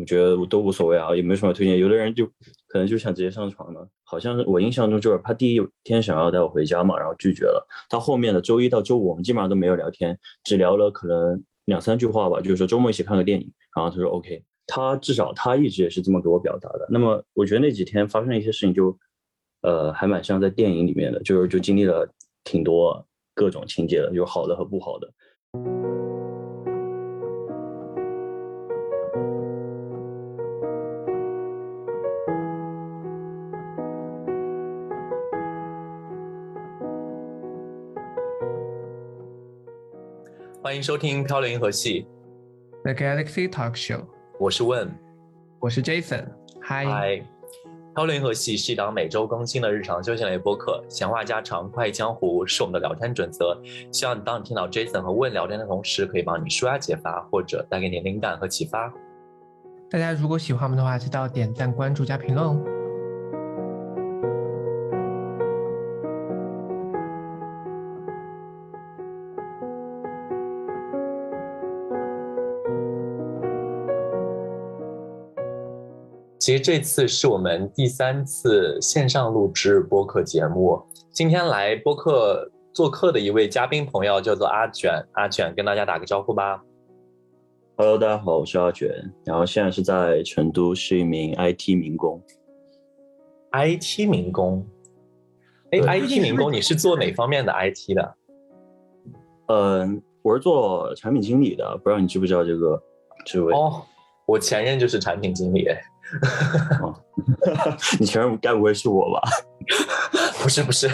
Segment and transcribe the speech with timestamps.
[0.00, 1.78] 我觉得我都无所谓啊，也没什么推荐。
[1.78, 2.26] 有的人就
[2.68, 7.66] 可能就想直接上床了，好像我印象中就是他第一天想要带我回家嘛，然后拒绝了。
[7.88, 13.52] 到后面的周一到周五，我们基本上都没有聊天，只聊了可能两三句话吧，就是说周末一起看个电影。
[13.76, 16.86] 然后他说 OK，他至少他一直也是这么给我表达的。
[16.90, 18.96] 那么我觉得那几天发生一些事情就，
[19.62, 22.08] 呃，还蛮像在电影里面的，就是就经历了
[22.44, 26.19] 挺多各种情节的，有好的和不好的。
[40.70, 42.06] 欢迎收听《漂流银河系》
[42.84, 44.04] The Galaxy Talk Show，
[44.38, 44.88] 我是问，
[45.58, 46.24] 我是 Jason。
[46.60, 46.86] 嗨，
[47.92, 53.60] 《漂流银河系》是一档每周更新的日常休闲类播客，闲话家常、快意江湖是我们的聊天准则。
[53.90, 58.94] 希望你当你听到 Jason 和问聊天的同时，可以帮你舒压解乏，或者带给你灵感和启发。
[59.90, 62.79] 大家如果喜欢我们的话，记得点赞、关注加评论哦。
[76.40, 80.80] 其实这次是我们第三次线上录制播客节目。
[81.10, 86.64] 今天来播客做客的一位嘉宾朋友叫做阿卷，阿卷跟大家打个招呼吧。
[87.76, 88.90] Hello，大家好，我是阿卷，
[89.22, 92.18] 然后现在是在成都，是一名 IT 民工。
[93.52, 94.66] IT 民工，
[95.72, 98.14] 哎，IT 民工，你是做哪方面的 IT 的？
[99.48, 102.82] 嗯，我是做产品经理的，不知道你知不知道这个
[103.26, 103.52] 职位？
[103.52, 103.82] 哦，
[104.26, 105.68] 我前任就是产品经理。
[108.00, 109.20] 你前任该不会是我吧？
[110.42, 110.88] 不是不是，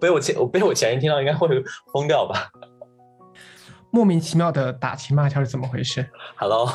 [0.00, 2.50] 被我前我被我前任听到应该会疯掉吧？
[3.92, 6.06] 莫名其妙的打情骂俏是怎么回事
[6.36, 6.68] ？Hello，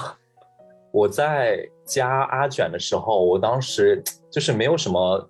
[0.91, 5.29] 我在加阿卷的时候，我当时就是没有什么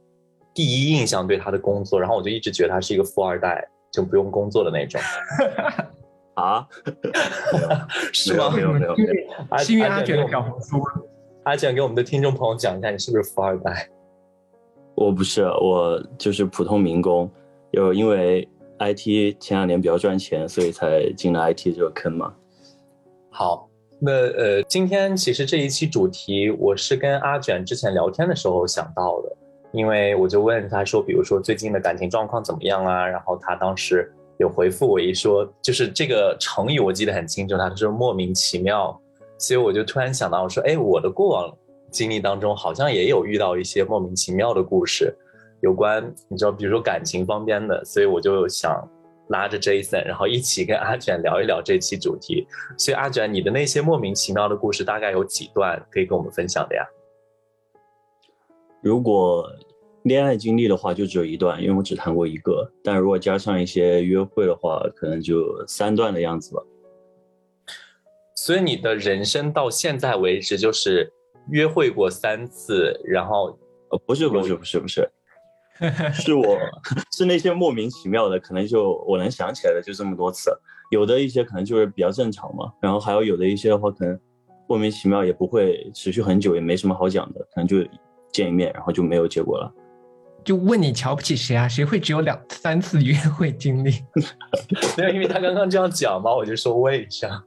[0.54, 5.00] 第一印象对他的工作，然后我就一直觉得他是一个富二代，就不用工作的那种。
[6.34, 6.68] 啊？
[8.12, 8.50] 是吗？
[8.50, 10.84] 没有没有没有，幸运阿卷的小红书。
[11.46, 13.88] 阿卷给我们的听众朋友讲一下，你是不是富二代？
[14.96, 17.30] 我不是，我就是普通民工。
[17.70, 18.48] 有因为
[18.80, 22.34] IT 前两年比较赚钱，所以才进了 IT 这个坑嘛。
[23.30, 23.70] 好，
[24.00, 29.38] 那呃，今天其实这一期主题，我是跟阿卷之前聊天的时候想到的，
[29.72, 33.06] 因为我就问他说，比如说最近的感情状况怎么样啊？
[33.06, 39.00] 然后他当时有回复我一说，就是这个成语我记得很清楚，他说莫名其妙。
[39.38, 41.58] 所以我就突然想到，我说，哎，我的过往
[41.92, 45.14] 经历当中好像也有遇到一些莫名其妙的故事，
[45.62, 47.84] 有关你知道，比如说感情方面的。
[47.86, 48.88] 所以我就想
[49.30, 52.48] 拉着 Jason，然后一起跟阿卷聊一聊这期主题。
[52.78, 56.84] 所以阿卷，你的那些莫名其妙的故事大概有几段可以跟我们分享的呀？
[58.82, 59.50] 如果
[60.04, 62.72] 恋爱经历的话，就只有一段，因为我只谈过一个。
[62.84, 66.62] 但如果加上一些约会的话，可能就三段的样子吧。
[68.46, 71.12] 所以你的人生到现在为止就是
[71.50, 73.58] 约会过三次，然后
[73.90, 75.10] 呃不是不是不是不是，
[76.14, 76.56] 是我
[77.12, 80.56] 是那些莫名其妙的，可能就我能想起来的就这么多次，
[80.92, 84.20] 有的一些可能就是比较正常嘛，然后还有有的一些的话可能
[84.70, 87.78] 莫名其妙也不会持续很久，也没什么好讲的，可能就
[88.32, 89.74] 见一面然后就没有结果了。
[90.44, 91.68] 就问你瞧不起谁啊？
[91.68, 93.90] 谁会只有两三次约会经历？
[94.96, 97.44] 没有，因为他刚刚这样讲嘛，我就说问一下。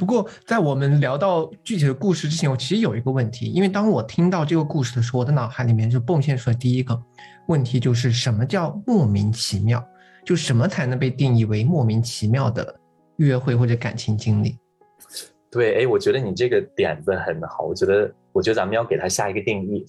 [0.00, 6.98] 不过，在我们聊到具体的故事之前，我其实有一个问题，因为当我听到这个故事的时候，我的脑海里面就蹦现出来第一个
[7.48, 9.86] 问题，就是什么叫莫名其妙？
[10.24, 12.74] 就什么才能被定义为莫名其妙的
[13.16, 14.56] 约会或者感情经历？
[15.50, 19.84] 对，哎，我觉得你这个点子很好，我觉得，我觉得咱们要给他下一个定义。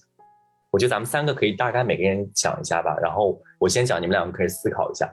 [0.71, 5.09] 我觉得咱们三个可以大概每个人讲一下吧，然后我先讲，你们两个可以思考一下。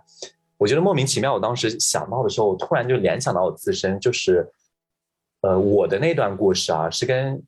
[0.57, 4.45] 我觉得莫名其妙，我当时想到的时候，我突然就联想到我自身，就是。
[5.49, 7.43] 呃，我的那段故事啊，是跟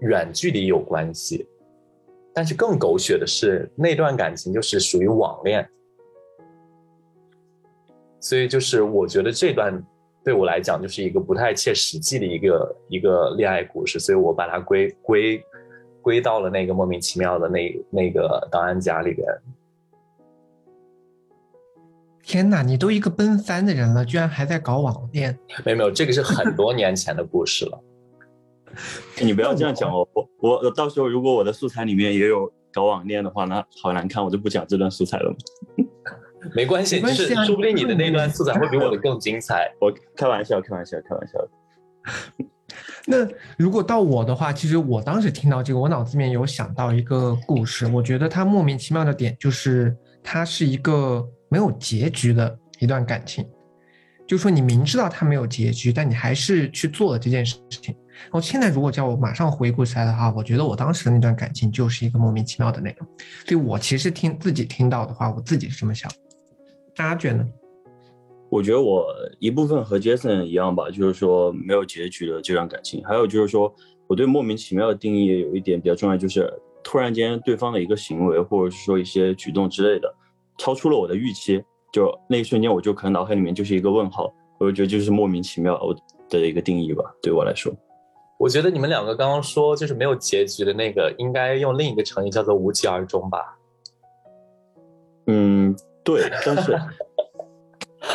[0.00, 1.46] 远距离有关系，
[2.34, 5.66] 但是更狗血的是，那段感情就是属于网恋，
[8.20, 9.82] 所以就是我觉得这段
[10.22, 15.42] 对我来讲就是一个不太切实际的一个一个恋爱故事，所以我把它归归
[16.02, 19.26] 归到了那个莫名其妙的那那个档案夹里边。
[22.28, 25.34] 天哪，你都一个奔三的人了，居然还在搞网恋？
[25.64, 27.80] 没有没有，这个是很多年前的故事了。
[29.24, 30.28] 你不要这样讲哦，我
[30.62, 35.34] 我到时候如果我的素材里面也有搞网恋的话，那好难看，我就不讲这段素材了。
[36.54, 39.72] 没关系，就是说不定你的那段素材会比我的更精彩。
[39.80, 41.38] 我开玩笑，开玩笑，开玩笑。
[43.06, 43.26] 那
[43.56, 53.46] 如果到我的话，其实我当时听到这个，我脑子里面有想到一个故事，我觉得它莫名其妙的点就是它是一个没有结局的一段感情，
[54.26, 57.94] 就说你明知道它没有结局，但你还是去做了这件事情。
[58.32, 63.06] 我现在如果叫我马上回顾起来的话，我觉得我当时的那段感情就是一个莫名其妙的那种。
[63.46, 66.10] 所以我其实听自己听到的话，我自己是这么想。
[66.96, 67.48] 大家觉得呢？
[68.50, 69.06] 我觉得我
[69.38, 73.04] 一部分和 Jason 一样吧，就是说没有结局的这段感情。
[73.04, 73.72] 还有就是说，
[74.06, 76.52] 我对莫名其妙的定义有一点比较重要，就是
[76.82, 80.12] 突然间对方的一个行为或者是说一些举动之类的，
[80.58, 84.30] 超出了我的预期，就那一瞬间我就可能脑海里面就是一个问号。
[84.58, 85.80] 我就觉得就是莫名其妙
[86.28, 87.72] 的一个定义吧，对我来说。
[88.38, 93.56] 我觉得你们两个刚刚说就是没有结局的那个，应该用另一个成语叫做无疾而终吧？
[95.26, 95.74] 嗯，
[96.04, 96.78] 对，但是。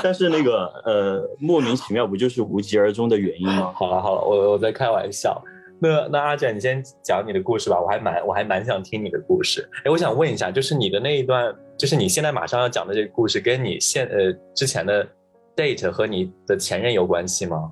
[0.01, 3.71] 但是那个呃，莫名其妙不就是无疾而终的原因吗？
[3.75, 5.41] 好了好了，我我在开玩笑。
[5.79, 9.67] 那那阿卷，你先讲你的故事吧，我还蛮我还蛮想听你的故事。
[9.83, 15.07] 哎，我想问一下，就是你的那一段，就是你现在马上要讲的这个故事，跟你现呃之前的
[15.55, 17.71] date 和你的前任有关系吗？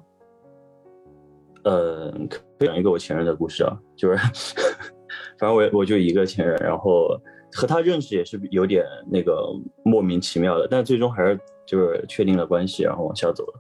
[1.63, 2.11] 呃，
[2.57, 4.17] 可以讲一个我前任的故事啊，就是
[5.39, 7.07] 反正我我就一个前任，然后
[7.53, 9.47] 和他认识也是有点那个
[9.83, 11.39] 莫名其妙的，但最终还是。
[11.63, 13.53] 就是确定了关系，然后往下走了，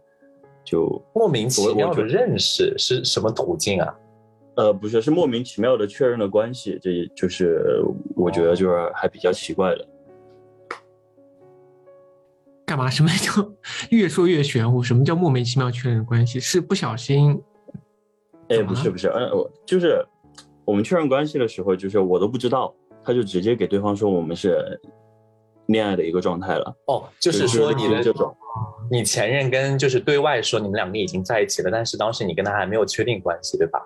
[0.65, 3.95] 就莫名其妙的认识是什么途径啊？
[4.61, 7.81] 呃，不是，是莫名其妙的确认了关系，这就是
[8.15, 9.87] 我觉得就是还比较奇怪的。
[12.67, 12.87] 干嘛？
[12.87, 13.51] 什么叫
[13.89, 14.83] 越说越玄乎？
[14.83, 16.39] 什么叫莫名其妙确认关系？
[16.39, 17.41] 是不小心？
[18.49, 20.05] 哎，不是不是，嗯，我就是
[20.63, 22.71] 我们确认关系的时候，就是我都不知道，
[23.03, 24.79] 他就直接给对方说我们是。
[25.67, 28.35] 恋爱的一个状态了哦，就是说你的这种，
[28.91, 33.79] 你前任跟就是对外说你们两个已经在一起了，但是当时你跟他还没有确定关系，对吧？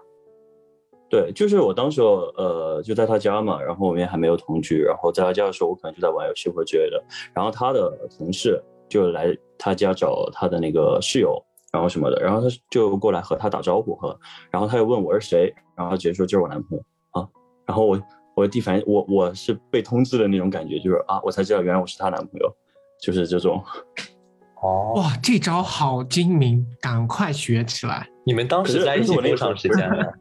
[1.16, 7.04] 对，就是我当时呃就在他家嘛，然后我们也还没有同居，然后在他家的时候我可能就在玩游戏或者之类的，
[7.34, 11.42] 然后他的同事就来他家找他的那个室友，
[11.72, 14.18] 然后什么的，然后他就过来和他打招呼和，
[14.52, 17.28] 然后他又问我是谁，然后他直接说就是我男朋友啊，
[17.66, 18.02] 然后我。
[18.38, 22.54] 我第反应，我我是被通知的那种感觉，就是啊，我才知道原来我是她男朋友，
[23.02, 23.64] 就是这种。
[24.62, 28.06] 哦，哇，这招好精明，赶快学起来。
[28.26, 30.14] 你们当时在一起多长时间了？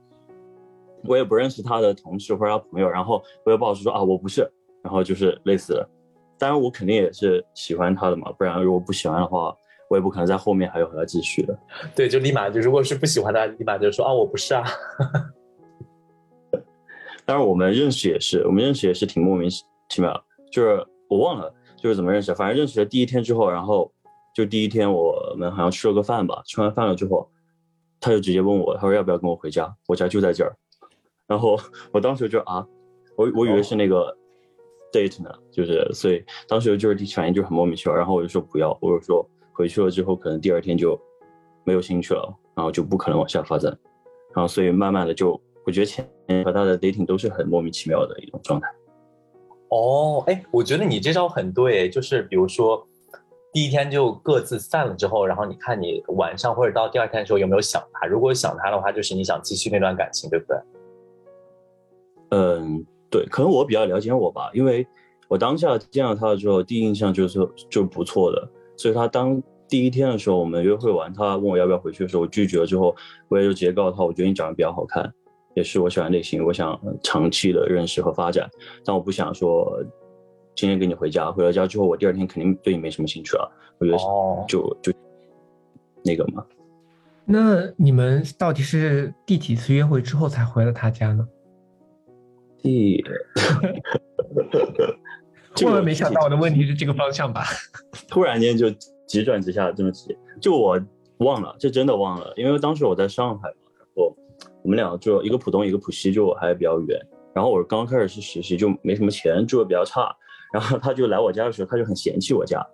[1.07, 4.51] 我也不认识他的同事或者他朋友，然后我也不好说啊，我不是，
[4.83, 5.89] 然后就是类似的。
[6.39, 9.55] 当然我肯定也是喜欢他的嘛，不然如果不喜欢的话，
[9.89, 11.59] 我也不可能在后面还有和他继续的。
[11.95, 14.65] 对，就立马就如果是不喜欢他，立马就说啊，我不是啊。
[17.25, 19.49] 当然，我们认识也是，我们认识也是挺莫名
[19.89, 20.13] 其妙，
[20.53, 23.91] 就是我忘了就是怎么认识，反正认识了第一天之后，然后
[24.35, 27.31] 就第一天我们好像吃了个饭吧，吃完饭了之后，
[28.01, 30.55] 他就直接问我，他说要不要跟我回家，我家就在这儿，
[31.27, 31.59] 然后
[31.93, 32.67] 我当时就啊，
[33.17, 34.17] 我我以为是那个
[34.93, 41.01] date 呢，就是所以当时就是第一反应就很莫名其妙，然后我就说不要，我就说回去了之后可能第二天就
[41.65, 43.71] 没有兴趣了，然后就不可能往下发展，
[44.35, 45.41] 然后所以慢慢的就。
[45.67, 46.07] 我觉得前
[46.45, 48.69] 和他的 dating 都是很莫名其妙的一种状态。
[49.71, 52.87] 哦，哎，我觉得你这招很对，就是比如说
[53.51, 58.07] 第一天就各自散了之后，然后你看你晚上或者到第二天的时候有没有想他？
[58.07, 60.59] 如果想他的话，就是你想继续那段感情，对不对？
[62.35, 64.87] 嗯，对，可能我比较了解我吧，因为
[65.29, 67.39] 我当下见到他的时候，第一印象就是
[67.71, 69.43] 就不错的，所以他当。
[69.67, 72.95] 第一天的时候，我们约会完，他问我要不要回去的时候，我拒绝了之后，
[73.29, 75.11] 我也就直接告诉他，我觉得你长得比较好看。
[75.55, 78.49] 也是我喜欢类型，我想长期的认识和发展，
[78.85, 79.83] 但我不想说
[80.55, 83.51] 今天跟你回家，回了家之后我第二天肯定对你没什么兴趣了。
[83.79, 83.99] 我觉得
[84.47, 84.93] 就就
[86.05, 86.45] 那个嘛。
[87.25, 91.27] 那你们到底是第几次约会之后才回了他家呢？
[92.65, 93.05] 第，
[95.65, 97.45] 万万没想到我的问题是这个方向吧？
[98.09, 98.69] 突然间就
[99.07, 100.81] 急转直下这么急，就我
[101.19, 104.17] 忘了，这真的忘了，因为当时我在上海嘛，然后。
[104.63, 106.99] 我们俩就一个浦东，一个浦西，就还比较远。
[107.35, 110.11] 然后我刚开始是实习，就没什么钱，住的比较差。
[110.55, 112.67] 然后他就来我家的时候，他就很嫌弃我家。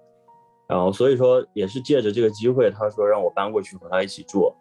[0.69, 4.55] 然后所以说也是借着这个机会，他说让我搬过去和他一起住，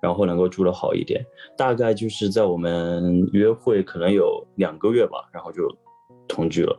[0.00, 1.24] 然后能够住的好一点。
[1.56, 5.62] 大概就是在我们约会可能有两个月吧，然后就
[6.28, 6.76] 同居了。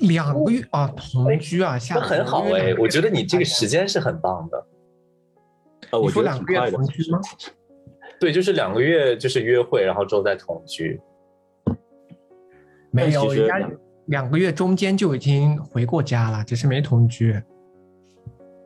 [0.00, 4.66] 两个月啊，同居啊，那很好哎，我觉得你这个时间是很棒的。
[5.92, 7.20] 呃，我说两个月同居吗？
[8.20, 11.00] 对，就是两个月，就是约会，然后之后再同居。
[12.90, 13.70] 没有，人家
[14.06, 17.40] 两个月中间就已经回过家了，只是没同居。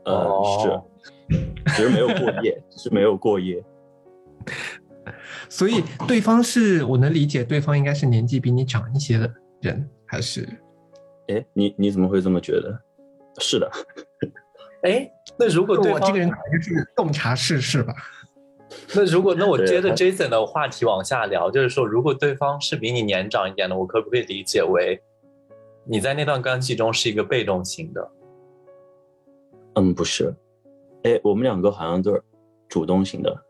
[0.05, 0.81] 呃，是，
[1.67, 3.65] 只是没有过夜，是没有过夜。
[5.49, 10.47] 所以对方是我能理解，对方应该是年纪比你长一些的人，还是？
[11.29, 12.81] 哎，你你怎么会这么觉得？
[13.39, 13.71] 是的。
[14.83, 17.95] 哎，那如果对我这个人可能就是洞察世事吧。
[18.95, 25.01] 那如果那我接着 Jason 的话题往下聊，就是说，如果对方是比你年长一点的，我可不可以理解为
[25.85, 28.11] 你在那段关系中是一个被动型的？
[29.75, 30.33] 嗯，不是。
[31.05, 32.23] 哎，我们两个好像都是
[32.69, 33.45] 主动型的。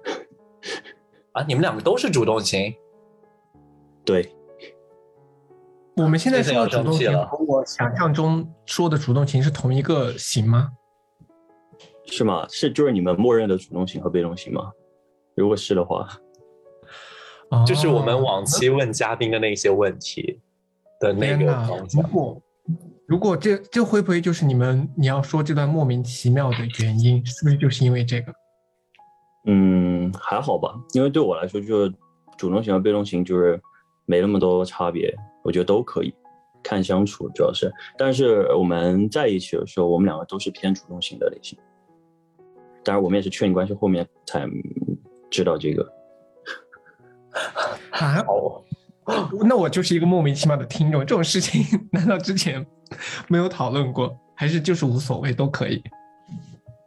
[1.32, 2.74] 啊，你们两个都是主动型？
[4.04, 4.32] 对。
[5.96, 10.70] 我们现在说的主动型和我想象中说的主动型是同一个型吗？
[12.06, 12.46] 是吗？
[12.48, 14.72] 是就是你们默认的主动型和被动型吗？
[15.34, 16.08] 如果是的话，
[17.66, 20.40] 就是我们往期问嘉宾的那些问题
[21.00, 22.02] 的那个方向。
[22.02, 22.40] 如果
[23.10, 28.32] 如果这这会不会就是你们你要说这段莫名其妙的原因，是不是就是因为这个？
[29.46, 31.92] 嗯，还好吧，因为对我来说，就是
[32.38, 33.60] 主动型和被动型就是
[34.06, 35.12] 没那么多差别，
[35.42, 36.14] 我觉得都可以
[36.62, 37.68] 看相处，主要是。
[37.98, 41.58] 但是我们在一起的时候，我们两个都是偏主动型的类型。
[42.84, 44.48] 当然，我们也是确定关系后面才
[45.28, 45.92] 知道这个。
[47.90, 48.24] 啊，
[49.42, 51.00] 那我就是一个莫名其妙的听众。
[51.00, 52.64] 这种事情 难道之前
[53.28, 55.82] 没有讨论过，还是就是无所谓都可以？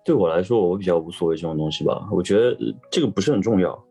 [0.05, 2.07] 对我来说，我比较无所谓这种东西吧。
[2.11, 2.57] 我觉得
[2.91, 3.81] 这个不是很重要。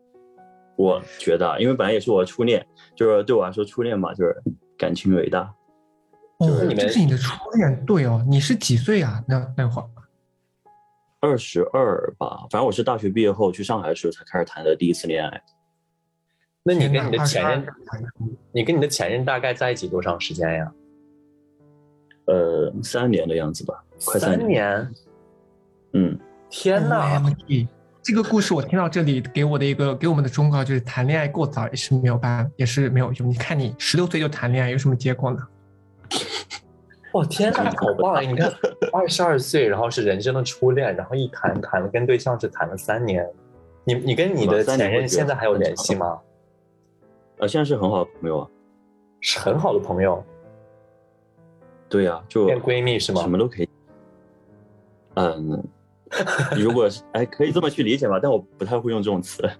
[0.75, 2.65] 我觉得，因为本来也是我的初恋，
[2.95, 4.35] 就是对我来说，初恋嘛，就是
[4.77, 5.41] 感情伟大。
[6.37, 7.85] 哦，这是你的初恋？
[7.85, 9.23] 对哦，你是几岁啊？
[9.27, 9.87] 那那会儿？
[11.19, 15.41] 二十二吧，反正我是大学毕业后去上海的时候才开始谈的第一次恋爱。
[16.63, 17.65] 那你跟你的前任，
[18.51, 20.71] 你跟你的前任大概在一起多长时间呀？
[22.25, 24.93] 呃，三年的样子吧，快三年。
[25.93, 26.17] 嗯，
[26.49, 27.21] 天哪！
[28.01, 33.29] 这个故事我听到这里，给我的一个给我们的忠告就是：谈恋爱过早也是没有办，也是没有用。
[33.29, 35.37] 你看你十六岁就谈恋爱，有什么结果呢？
[37.13, 38.21] 哇天哪，好棒！
[38.23, 38.51] 你看，
[38.91, 43.25] 二十二岁，然后是人生的初恋，然后一谈谈了，跟对象是谈了三年。
[43.85, 46.19] 你你跟你的前任现在还有联系吗？
[47.37, 48.47] 呃，现在是很好的朋友啊，
[49.21, 50.23] 是很好的朋友。
[51.93, 53.21] 对呀，就变闺蜜是吗？
[53.21, 53.69] 什么都可以。
[55.13, 55.63] 嗯，
[56.57, 59.47] 如果是哎，可以这么去理解吧，但我不太会用这种词。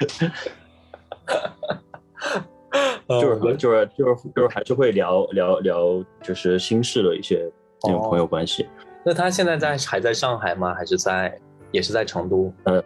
[3.08, 7.48] 就是就是就是就是还是会聊聊聊，就是心事的一些
[7.84, 8.68] 那种朋友关系。
[9.06, 10.74] 那他现在在还在上海吗？
[10.74, 11.40] 还是在
[11.72, 12.52] 也是在成都？
[12.64, 12.84] 呃，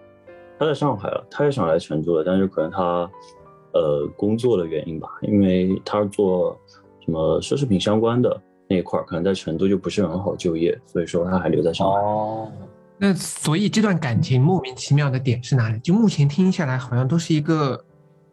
[0.59, 3.09] 他在上海了，他也想来成都了，但是可能他
[3.73, 6.59] 呃工作的原因吧，因为他是做
[7.05, 11.99] 什么奢侈品相关的那一块，可能在成都就不是很好就业，所以说他还留在上海。
[11.99, 12.51] 哦，
[12.97, 15.79] 那所以这段感情莫名其妙的点是哪里？
[15.79, 17.83] 就目前听下来，好像都是一个。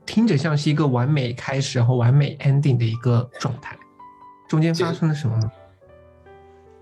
[0.07, 3.75] 听着像是一个完美开始和完美 ending 的一个状态，
[4.47, 5.51] 中间发生了什么呢？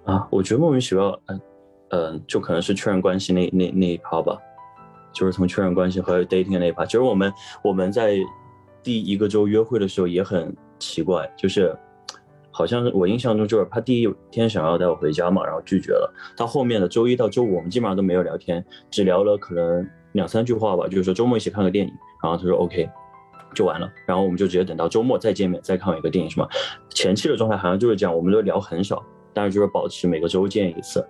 [0.07, 1.41] 啊，我觉得莫名其妙，嗯
[1.91, 4.37] 嗯，就可能是确认关系那那那一趴吧，
[5.13, 6.85] 就是从确认关系和 dating 那一趴。
[6.85, 7.33] 其实我们
[7.63, 8.17] 我们在
[8.83, 11.79] 第一个周约会的时候也很奇怪，就是
[12.53, 16.15] 好像我印象中就是他第一天想要带我回家嘛，然后拒绝了。
[16.37, 21.93] 到后面的周一到周五，我们基本上都没有聊天，只聊了可能两三句话吧，就是说周末一起看个电影，
[22.23, 22.89] 然后他说 OK。
[23.55, 26.49] 就完了，然后我们就直接等到周末再见面，再看一个电影，是吗？
[26.89, 29.05] 前期的状态好像就是这样，我们都聊很少，
[29.35, 31.07] 但是就是保持每个周见一次。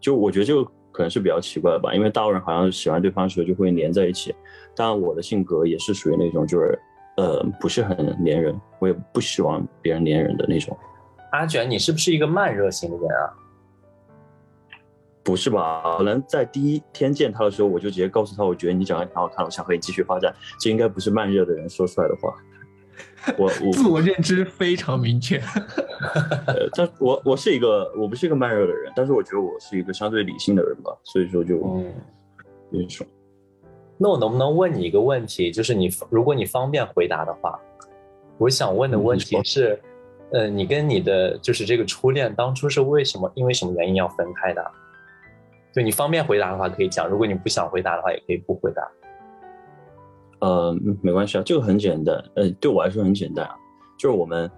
[0.00, 4.34] 就我觉得这个可能是比较奇怪的吧，因为大部分人好像喜欢对方的时候就会黏在一起，
[4.74, 6.78] 但我的性格也是属于那种就是
[7.18, 10.76] 呃不是很黏人，我也不希望别人黏人的那种。
[11.32, 13.34] 阿卷，你是不是一个慢热型的人啊？
[15.24, 15.96] 不是吧？
[15.98, 20.32] 可能在第一天见他的时候，我就直接告诉他，我觉得你长得挺好看，我想和你继续发展。
[20.60, 22.32] 这应该不是慢热的人说出来的话。
[23.36, 25.38] 我我自我认知非常明确。
[26.46, 31.92] 呃，但我我是一个，我不是一个慢热的人，但是我觉得我是一个相对理性的人吧，所以说就嗯，
[32.70, 33.06] 那种。
[33.98, 35.50] 那我能不能问你一个问题？
[35.50, 37.58] 就是你如果你方便回答的话，
[38.38, 39.78] 我想问的问题是，
[40.32, 44.64] 呃，你跟你的就是这个初恋当初是为什么，因为什么原因要分开的？
[45.72, 48.88] 就你方便回答的话可以讲，如果你不想回答的话也可以不回答。
[50.40, 53.56] 呃，没关系啊，这个很简单，呃，对我来说很简单啊，
[53.98, 54.48] 就是我们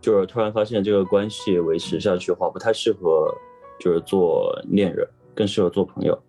[0.00, 3.32] 就是突然发现这个关系维持下去的话不太适合，
[3.78, 6.20] 就是做恋人，更适合做朋友，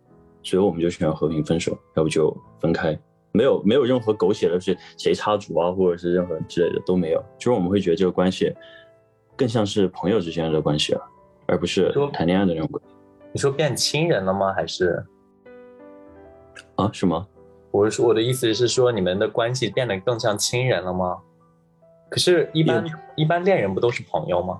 [0.50, 2.98] 所以我们就选择和平分手，要不就分开，
[3.32, 8.51] 没有没有任何狗血的是谁插足啊，或者是任何之类的都没有，就是我们会觉得这个关系
[9.36, 11.01] 更像是朋友之间的关系了，
[11.46, 12.96] 而不是谈恋爱的那种关系。
[13.32, 14.51] 你说变亲人了吗？
[14.53, 15.06] 还是
[16.74, 16.89] 啊？
[16.91, 17.27] 什么？
[17.70, 21.20] 我是说我的意思是说，你们的关系变得更像亲人了吗？
[22.10, 22.84] 可是，一般
[23.15, 24.60] 一般恋人不都是朋友吗？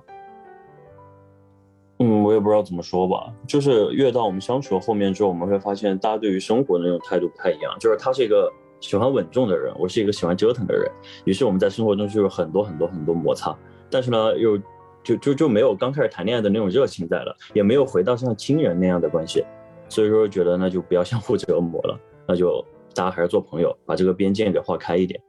[2.02, 3.30] 嗯，我也不知道怎么说吧。
[3.46, 7.76] 就是越到我们相处后面之后，我们会发现大家对于生活的那种态度不太一样。
[7.78, 10.90] 就是他是一个喜欢稳重的人，我是一个喜欢折腾的人。
[11.26, 13.54] 于是我们在生活中就有很多很多很多摩擦，
[13.90, 14.58] 但是呢，又
[15.04, 19.44] 就就就没有刚开始谈恋爱的那种热情在了，也没有回到像亲人那样的关系。
[19.90, 22.64] 所以说，觉得那就不要相互 折磨了，那就
[22.94, 25.20] 大家还是做朋友，把这个边界给划开一点，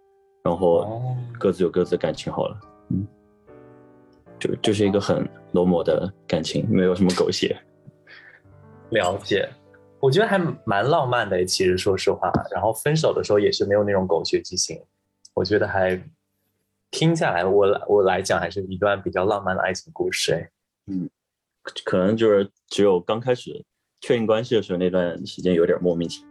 [0.42, 1.02] 然后
[1.38, 2.58] 各自有各自的感情好了。
[2.92, 3.06] 嗯。
[4.42, 7.56] 就就是一个很浓抹的感情，没有什么狗血。
[8.90, 9.48] 了解，
[10.00, 11.46] 我觉得还蛮浪漫的。
[11.46, 14.82] 其实说实话，然后分手的时候也是没有那种狗血剧情，
[15.36, 16.02] 我觉得还
[16.90, 20.34] 听下来，我我来讲还是一段比较浪漫的爱情故事。
[20.34, 20.50] 哎，
[20.88, 21.08] 嗯，
[21.86, 23.64] 可能就是只有刚开始
[24.02, 26.31] 确定关系的时候那段时间有点莫名其妙。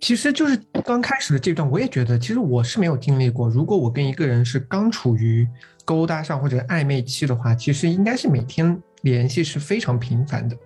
[0.00, 3.48] 其实就是刚开始的这段，我也觉得，其实我是没有经历过。
[3.48, 5.46] 如果我跟一个人是刚处于
[5.84, 10.56] 勾搭上或者暧昧期的话，其实应该是每天联系是非常频繁的。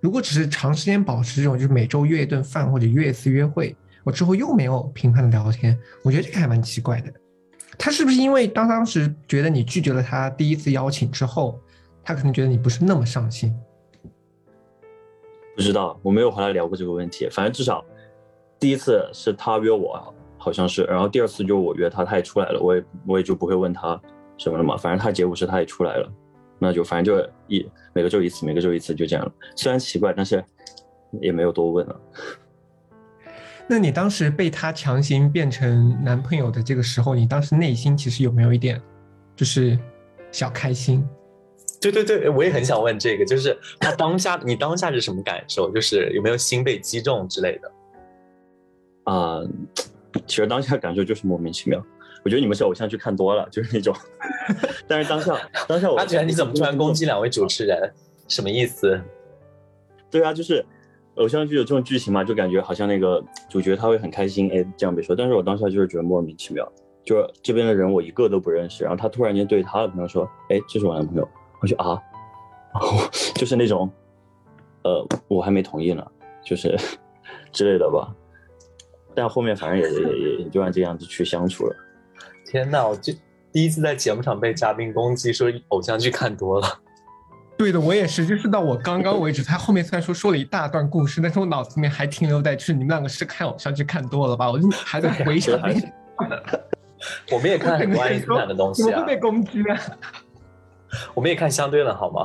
[0.00, 7.12] 如果只是长时间保持这种，就是每周约一顿饭或者约一次约会，我之后又没有频繁的聊天，我觉得这个还蛮奇怪的。
[7.76, 11.60] 他是不是因为当当时觉得你拒绝了他第一次邀请之后，
[12.02, 13.54] 他可能觉得你不是那么上心？
[15.54, 17.28] 不知道，我没有和他聊过这个问题。
[17.28, 17.84] 反正至少。
[18.58, 24.00] 第一次是他约我，好像是，然后第二次就我约他，他也出来了，我也我也就不会问他
[24.36, 26.12] 什么了嘛，反正他结果是他也出来了，
[26.58, 29.32] 那就反正就一每个周一次，每个周一次就这样了。
[29.56, 30.44] 虽然奇怪，但是
[31.20, 32.00] 也没有多问了。
[33.70, 38.80] 那你当时被他强行变成男朋友的这个时候，你当时内心其实有没有一点
[39.36, 39.78] 就是
[40.32, 41.06] 小开心？
[41.80, 45.70] 对对对，我也很想问这个，就是他当下你当下是什么感受？
[45.70, 47.70] 就是有没有心被击中之类的？
[49.18, 49.42] 啊，
[50.26, 51.82] 其实当下感受就是莫名其妙。
[52.24, 53.94] 我觉得你们是偶像剧看多了，就是那种。
[54.86, 55.36] 但是当下，
[55.68, 55.96] 当下我……
[55.96, 57.92] 阿全，你怎么突然攻击两位主持人？
[58.26, 59.00] 什么意思？
[60.10, 60.64] 对啊，就是
[61.16, 65.14] 偶像剧有这种剧情嘛，就感觉好像那个主角他会很开心，哎，这样被说。
[65.14, 66.70] 但是我当下就是觉得莫名其妙，
[67.04, 71.28] 就是这边的人我一个都不认识，然后他突然间对他的朋友说：“哎，这是我男朋友。”
[71.60, 72.00] 我就啊，
[73.34, 73.90] 就是那种，
[74.82, 76.06] 呃，我还没同意呢，
[76.42, 76.76] 就是
[77.52, 78.14] 之类的吧。
[79.18, 81.76] 但后面反正也也也也就按这样子去相处了。
[82.46, 83.12] 天呐，我就
[83.50, 86.80] 第一次在节目上被嘉宾攻击说偶像剧看多了。
[87.58, 94.48] 对的，我也是，就是到我刚刚为止，他后面虽然说说了一大段故事，但是我脑子里面还停留在就是你们两个是看偶像剧看多了吧？
[94.48, 95.58] 我就还在回想。
[97.32, 99.02] 我们也看很多爱因斯坦的东西啊。
[99.02, 99.76] 被攻击啊？
[101.14, 102.24] 我们也看相对论好吗？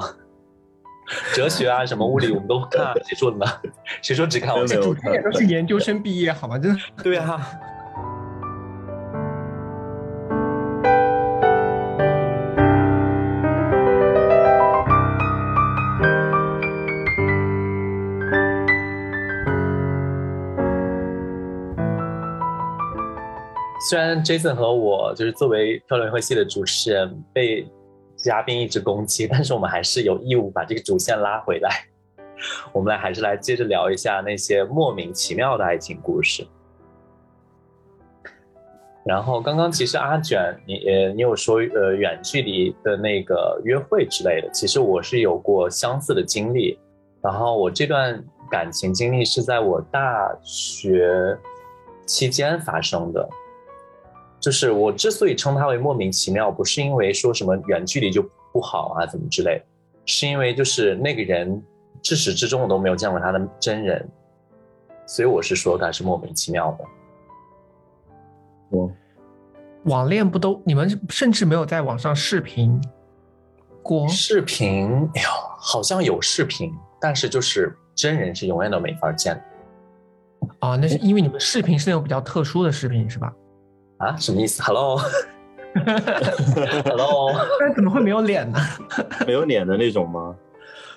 [1.33, 3.45] 哲学啊，什么物理我们都看，谁说的呢？
[4.01, 4.67] 谁说只看我们？
[4.67, 6.57] 主持人都是研究生毕业，好吗？
[6.57, 6.79] 真的。
[7.03, 7.45] 对啊。
[23.89, 27.67] 虽然 Jason 和我就是作为漂流会系的主持人被。
[28.23, 31.69] 嘉宾一直攻击， 但是我们还是有义务把这个主线拉回来。
[32.71, 36.47] 我们来还是来接着聊一下那些莫名其妙的爱情故事。
[39.05, 40.81] 然后刚刚其实阿卷，你
[41.13, 46.79] 你有说呃远距离的那个约会之类的，其实我是有过相似的经历。
[47.21, 51.37] 然后我这段感情经历是在我大学
[52.05, 53.29] 期间发生的。
[54.43, 59.63] 就是我之所以称它为莫名其妙，不是因为说什么远距离就不好啊，怎么之类，
[60.05, 61.63] 是因为就是那个人
[62.01, 64.05] 至始至终我都没有见过他的真人，
[65.05, 66.85] 所以我是说他是莫名其妙的。
[68.69, 68.91] 我
[69.83, 72.81] 网恋不都你们甚至没有在网上视频
[73.81, 74.05] 过？
[74.09, 79.41] 视频，哎呦，好像有视频，但是就是真人是永远都没法见。
[80.59, 83.33] 啊，那是因为你们视频是那种比较特殊的视频，是吧？
[84.03, 85.01] 啊，什么意思？Hello，Hello，
[87.61, 88.59] 那怎么会没有脸呢？
[89.25, 90.35] 没有脸的那种吗？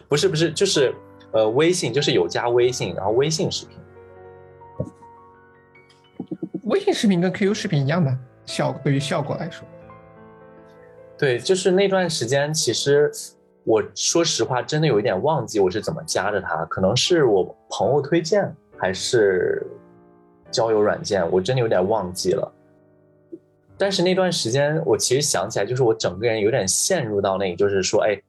[0.09, 0.93] 不是，不是，就是
[1.31, 3.79] 呃，微信就是有加微信，然后微信视频。
[6.65, 8.13] 微信视频跟 QQ 视频一样的
[8.45, 9.65] 效，对于效果来说。
[11.17, 13.09] 对，就是那段时间，其实
[13.63, 19.65] 我说实话，真的有一点忘记我是怎么加的他，可能是我朋友推荐，还是
[20.51, 22.53] 交友软件，我真的有点忘记了。
[23.79, 28.21] 但是那段时间，我其实想起来，就是我整个人有点陷入到那个，就是说，哎，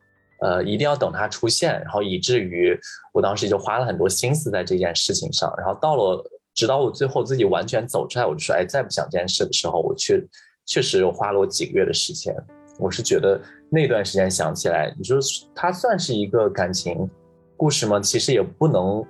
[0.42, 2.78] 呃，一定要等他出现，然后以至于
[3.14, 5.54] 我当时就花了很多心思在这件事情上。
[5.58, 10.22] 然后到了直到我最后自己完全走出来，我就说，哎，再不想这件事的时候，我确
[10.66, 12.36] 确实花了我几个月的时间。
[12.80, 15.18] 我是觉得那段时间想起来，你说
[15.56, 17.10] 它算是一个感情
[17.56, 18.00] 故事吗？
[18.00, 19.04] 其实也不能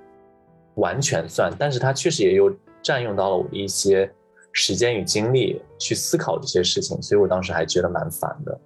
[0.76, 2.50] 完全算，但是它确实也有
[2.82, 4.10] 占用到了我的一些
[4.52, 8.60] 时间与精力去思考这些事情，所以我当时还觉得蛮烦的。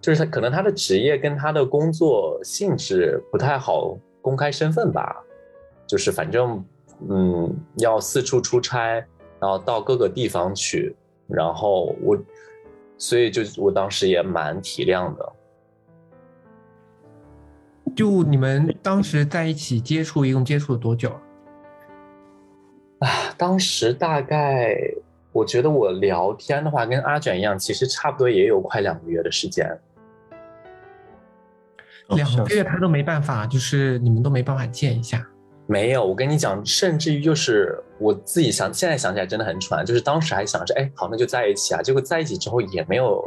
[0.00, 5.16] 就是他可能他的职业跟他的工作性质不太好公开身份吧，
[5.86, 6.64] 就是反正。
[7.08, 9.04] 嗯，要四处出差，
[9.40, 10.94] 然后到各个地方去，
[11.26, 12.16] 然后我，
[12.96, 15.32] 所以就我当时也蛮体谅的。
[17.96, 21.10] 就你们当时在一起接触，一共接触了多久？
[23.00, 24.78] 啊，当时大概，
[25.34, 29.68] 我觉得我聊天的话，跟阿卷一样，其实差不多也有快两个月的时间。
[32.10, 35.26] 两个月他都没办法，就是你们都没办法见一下。
[35.66, 41.82] 没有，我跟你讲，甚至于就是我自己想，现在想起来真的很蠢，就是当时还想着，哎，好，那就在一起啊。
[41.82, 43.20] 结果在一起之后也没有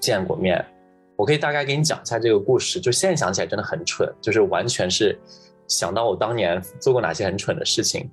[0.00, 0.64] 见过面。
[1.14, 5.16] 我可以大概给你讲一下这个故事，就现在想起来真的很蠢，就是完全是
[5.68, 8.10] 想到我当年做过哪些很蠢的事情。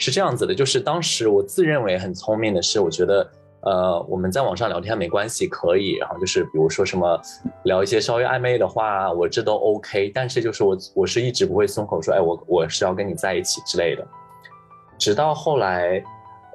[0.00, 3.30] 是这样子的，就是当时我自认为很聪明的是，我觉得。
[3.62, 5.96] 呃，我们在网上聊天没关系，可以。
[5.96, 7.20] 然后就是比如说什么
[7.64, 10.10] 聊一些稍微暧昧的话，我这都 OK。
[10.14, 14.02] 但是就是我我是一直不会松口说，哎，我我是要跟你在一起之类的。
[14.96, 16.02] 直到后来，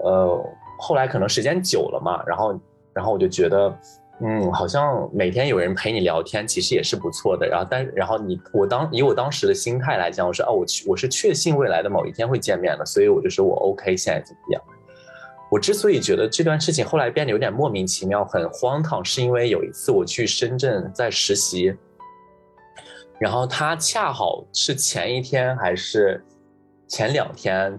[0.03, 0.43] 呃，
[0.79, 2.59] 后来可能时间久了嘛，然后
[2.91, 3.71] 然后我就觉得，
[4.21, 7.45] 嗯，好像每天有人陪你聊天，其实也是不错的。
[7.45, 14.61] 然后但然后你我当以我当时的心态来讲，我说哦，我我是确信未来的某一天会见面的，所以我就说我 OK，现在怎么样？
[15.51, 21.75] 我之所以觉得这段事情后来变得有点莫名其妙、很荒唐，是因为有一次我去深圳在实习，
[23.19, 26.23] 然后他恰好是前一天还是
[26.87, 27.77] 前两天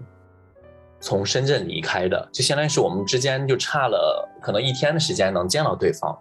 [0.99, 6.17] 从深圳离开的，就相当于是我们之间就差了可能一天的时间能见到对方。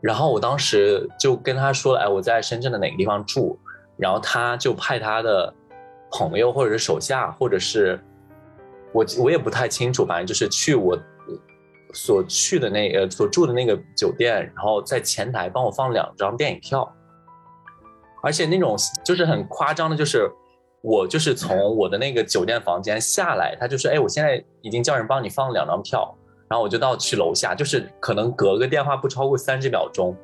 [0.00, 3.58] 然后我当时就跟他说了：“哎，我在深圳的哪个地方住？”
[3.96, 5.52] 然后他就派他的
[6.10, 7.98] 朋友或者是手下，或者是。
[8.92, 10.98] 我我也不太清楚，反正就是去我
[11.94, 16.92] 所去的那呃所住的那个酒店，然后在前台帮我放两张电影票，
[18.20, 20.28] 而且那种就是很夸张的，就是
[20.82, 26.14] 我就是从我的那个酒店房间下来，他就说，哎，我现在已经叫人帮你放两张票，
[26.48, 30.16] 然后我就到去楼下，就是可能隔个电话不超过三十秒钟，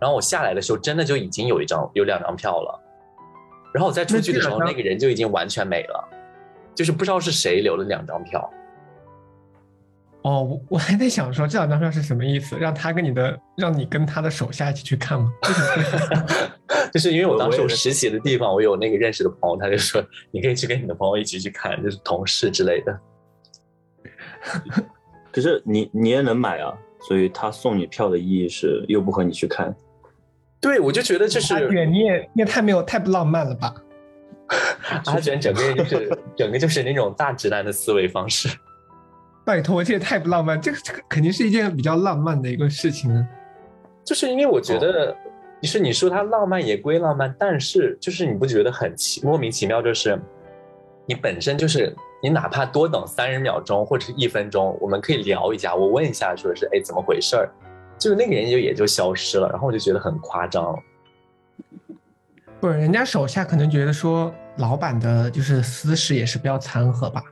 [0.00, 2.80] 然后我下来的时候真的就已经有一张有两张票了，
[3.74, 6.08] 然后我再出去的时候，那个人就已经完全没了。
[6.74, 8.48] 就是不知道是谁留了两张票，
[10.22, 12.56] 哦，我我还在想说这两张票是什么意思？
[12.58, 15.30] 让他跟你的，让你跟他的手下一起去看吗？
[16.92, 23.00] 就是因为我当时我实习的地方，我有那个认识的朋友，他就说你可以去跟你的朋友一起去看，就是同事之类的。
[25.30, 29.74] 可是你你也能买啊，所以他送你票的意义是又不和你去看。
[30.60, 33.74] 对，我就觉得就是阿卷你也你也太没有太不浪漫了吧。
[35.04, 38.48] 阿卷整个人就是整个就是那种大直男的思维方式。
[39.48, 40.60] 拜托，这也太不浪漫。
[40.60, 43.26] 这个这个肯定是一件比较浪漫的一个事情啊。
[44.04, 45.16] 就是因为我觉得，
[45.62, 49.80] 就是你说他浪漫也归浪漫，但是就是你不觉得很奇莫名其妙？
[49.80, 50.20] 就是
[51.06, 57.48] 你本身就是你哪怕多等三十秒钟或者是一分钟，我们可以聊一下，我问一下，说是哎怎么回事儿，
[57.98, 60.78] 就是那个人就也就消失了，然后我就觉得很夸张。
[62.60, 67.22] 不是，人家手下可能觉得说，老板的就是私事也是比较掺和吧？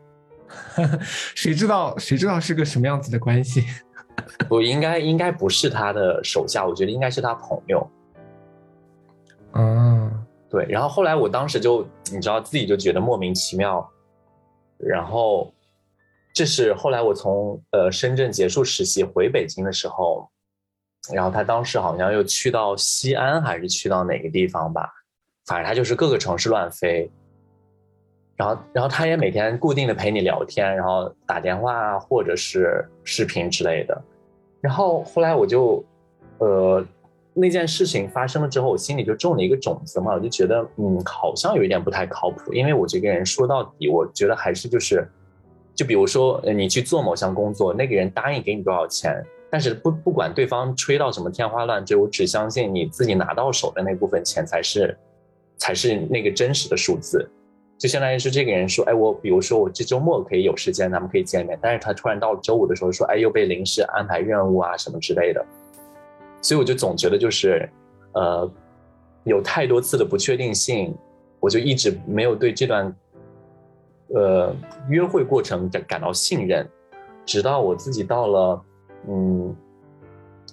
[1.34, 3.64] 谁知道谁知道是个什么样子的关系？
[4.48, 7.88] 我应该应该不是他的手下，我觉得应该是他朋友。
[9.52, 10.10] 嗯，
[10.48, 10.66] 对。
[10.68, 13.86] 然后后来我当时就你知道自己就觉得莫名其妙。
[14.78, 15.52] 然后
[16.34, 20.28] 这是后来我从呃深圳结束实习回北京的时候，
[21.12, 24.90] 然后他当时好像又去到西安还是去到哪个地方吧？
[25.46, 27.10] 反正他就是各个城市乱飞，
[28.36, 34.02] 然后，然后他也每天固定的陪你聊天，然后打电话或者是视频之类的。
[34.60, 35.82] 然后后来我就，
[36.38, 36.84] 呃，
[37.32, 42.52] 那件事情发生了之后，我心里就种了一个种子嘛，我就觉得，嗯，好像有一点不太靠谱。
[42.52, 45.08] 因为我这个人说到底，我觉得还是就是，
[45.74, 54.94] 就比如说你去做某项工作，那个人答应给你多少钱，但是不不管对方吹到什么天花乱坠，我只相信你自己拿到手的那部分钱才是。
[55.58, 57.26] 才是那个真实的数字，
[57.78, 65.44] 就相当于是这个人说，哎，我比如说我这周末可以有时间，咱们可以见面，但是他突然到了周五的时候说，哎，又被临时安排任务啊什么之类的，
[66.40, 67.68] 所以我就总觉得就是，
[68.12, 68.50] 呃，
[69.24, 70.96] 有太多次的不确定性，
[71.38, 72.96] 我就一直没有对这段
[74.14, 74.56] 呃
[74.88, 76.66] 约会过程感感到信任，
[77.26, 78.64] 直到我自己到了，
[79.06, 79.54] 嗯，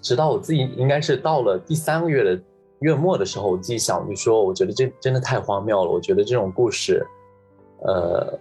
[0.01, 2.43] 直到我自己应该是到了第三个月的
[2.83, 5.89] 月末的时候，我自己想就说，我觉得这真的太荒谬了。
[5.89, 7.05] 我觉得这种故事，
[7.85, 8.37] 呃，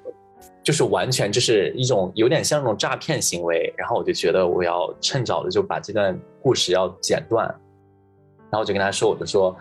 [0.64, 3.72] 就是完全就是一种有点像那种诈骗行为。
[3.76, 7.46] 然后我就觉得我要趁早的就把这段故事要剪断。
[8.50, 9.56] 然后我就跟他说，我就说，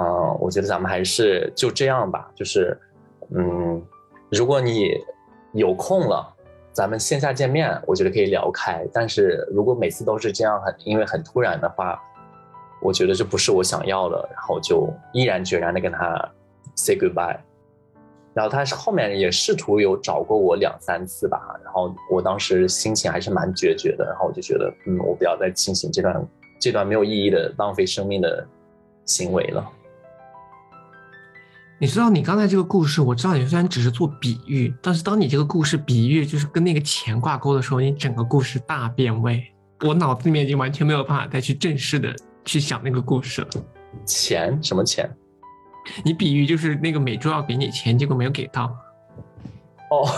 [0.00, 0.04] 嗯，
[0.40, 2.80] 我觉得咱们还是就这样吧，就是，
[3.34, 3.80] 嗯，
[4.30, 4.98] 如果你
[5.52, 6.26] 有空了，
[6.72, 8.82] 咱们线下见面，我觉得可以聊开。
[8.94, 12.00] 但是如果每次都是这样很因为很突然的话，
[12.82, 14.28] 我觉得这不是我想要的。
[14.32, 16.30] 然后就毅然决然的跟他
[16.74, 17.38] say goodbye。
[18.34, 21.38] 然后他是后面也试图有找过我两三次吧。
[21.62, 24.04] 然后我当时心情还是蛮决绝的。
[24.04, 26.28] 然后我就觉得，嗯，我不要再进行这段。
[26.60, 28.46] 这段没有意义的浪费生命的
[29.04, 29.68] 行为了。
[31.80, 39.44] 你知道，你刚才这个故事，我知道你虽然只是做比喻，但是当你这个故事比喻就是跟那个钱挂钩的时候，你整个故事大变味。
[39.84, 43.48] 我脑子里面已经完全没有办法再去正式的去想那个故事了。
[44.04, 44.58] 钱？
[44.62, 45.10] 什么钱？
[46.04, 48.74] 你比喻就是那个每周要给你钱，结果没有给到。
[49.90, 50.08] 哦，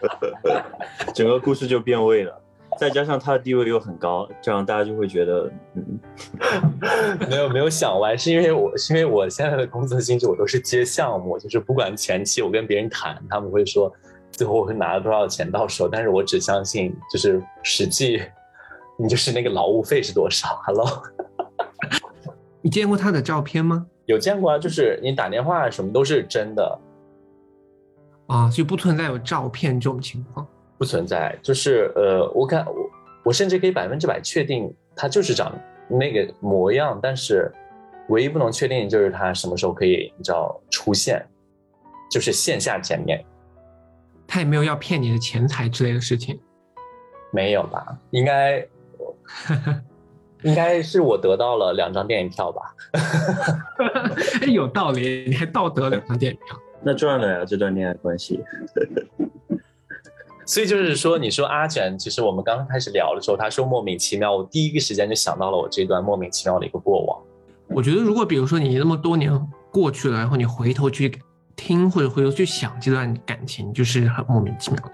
[1.14, 2.40] 整个故事就变味了。
[2.78, 6.00] 再加上他的地位又很高，这样大家就会觉得，嗯，
[7.28, 13.92] 没有没有想歪，是因为我是因为我现在的工作性质，我都是接项目，就是不管前期我跟别人谈，他们会说
[14.30, 18.22] 最后我会拿了多少钱到手，但是我只相信就是实际，
[19.00, 20.86] 你就是那个劳务费是多少？Hello，
[22.60, 23.86] 你见过他的照片吗？
[24.04, 26.78] 有见过啊，就是你打电话什么都是真的，
[28.26, 30.46] 啊，就不存在有照片这种情况。
[30.76, 32.74] 不存在，就是呃，我看我
[33.24, 35.58] 我甚至可以百分之百确定他就是长
[35.88, 37.50] 那个模样，但是
[38.10, 41.26] 唯一不能确定就是他什么时候可以你知道出现，
[42.10, 43.24] 就是线下见面。
[44.26, 46.38] 他也没有要骗你的钱财之类的事情，
[47.32, 47.98] 没有吧？
[48.10, 48.66] 应该
[50.42, 52.62] 应该是我得到了两张电影票吧？
[54.40, 57.44] 哎有道理，你还倒得两张电影票，那赚了呀！
[57.44, 58.40] 这段恋爱关系。
[60.46, 67.18] 所以就是说，你说阿卷，其实我们刚刚开始聊的时候，他说莫名其妙，我第一个时间就想到了我这段莫名其妙的一个过往。
[67.68, 69.30] 我觉得，如果比如说你那么多年
[69.70, 71.12] 过去了，然后你回头去
[71.54, 74.92] 听或者回头去想这段感情，就是很莫名其妙的。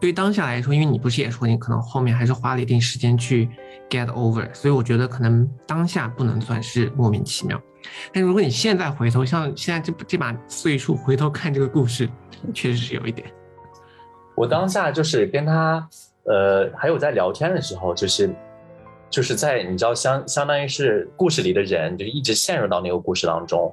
[0.00, 3.50] 对于当下来说，因为你不是也说你可能后面还是花了一定时间去
[3.90, 7.60] get over，所以我觉得可能当下不能算是莫名其妙。
[8.12, 12.08] 但如果你现在回头，像现在这这把岁数回头看这个故事，
[12.52, 13.28] 确实是有一点。
[14.34, 15.86] 我当下就是跟他，
[16.24, 18.34] 呃，还有在聊天的时候，就是，
[19.10, 23.72] 就是在你知道相相当于是故事里的人，就一直陷入到那个故事当中。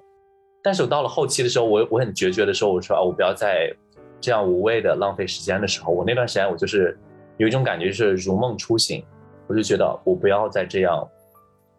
[0.62, 3.74] 但是我到了后期的时候，我我很决绝的时候，我说啊，我不要再
[4.19, 6.95] 这样无谓的浪费时间的时候，我那段时间我就是
[7.38, 9.04] 有一种感觉，就是如梦初醒，
[9.52, 11.06] 我就觉得我不要再这样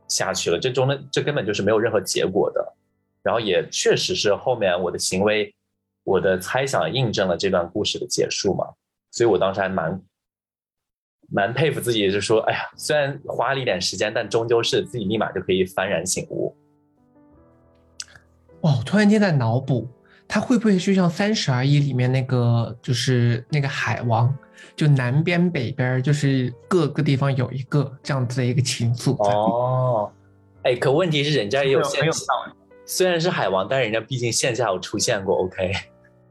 [0.07, 2.75] 下去了，这中的这根本就是没有任何结果的。
[3.23, 5.55] 然后也确实是后面我的行为。
[6.05, 8.67] 我的猜想印证了这段故事的结束嘛，
[9.13, 10.03] 所以我当时还蛮
[11.31, 16.53] 蛮佩服自己，就说：“哎呀，虽然花了一点时间，但终究是自己立马就可以幡然醒悟。”
[18.63, 19.89] 哦，突然间在脑补，
[20.27, 24.37] 他会不会就像《三十而已》里面那个，就是那个海王，
[24.75, 29.17] 就南边北边，就是各个地方有一个这样子的一个情愫？
[29.23, 30.11] 哦，
[30.63, 32.33] 哎，可问题是人家也有线下，
[32.85, 35.37] 虽然是海王，但人家毕竟线下有出现过。
[35.45, 35.73] OK。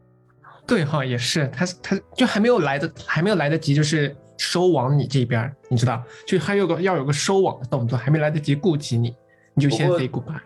[0.67, 9.13] 对哈，也是，他他就还没有来的，还没有来得及，就是收往你这边，你知道，就还有个要有个收网的动作，还没来得及顾及你，
[9.53, 10.39] 你就先 say goodbye。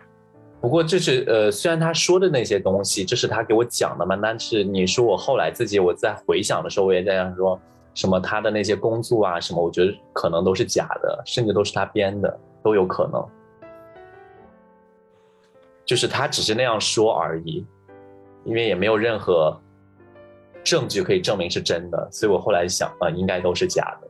[0.60, 7.60] 不过这是呃，虽然他说的那些东西，这是他给我讲的嘛，但是你说我后来自己我在回想的时候，我也在想说
[7.96, 13.26] 什么他的那些工作啊什么，我觉得可能都是假的，甚至都是他编的，都有可能，
[15.84, 17.66] 就是他只是那样说而已，
[18.44, 19.60] 因为也没有任何。
[20.64, 24.08] 证据可以证明是真的，所以我后来想啊，应该都是假的。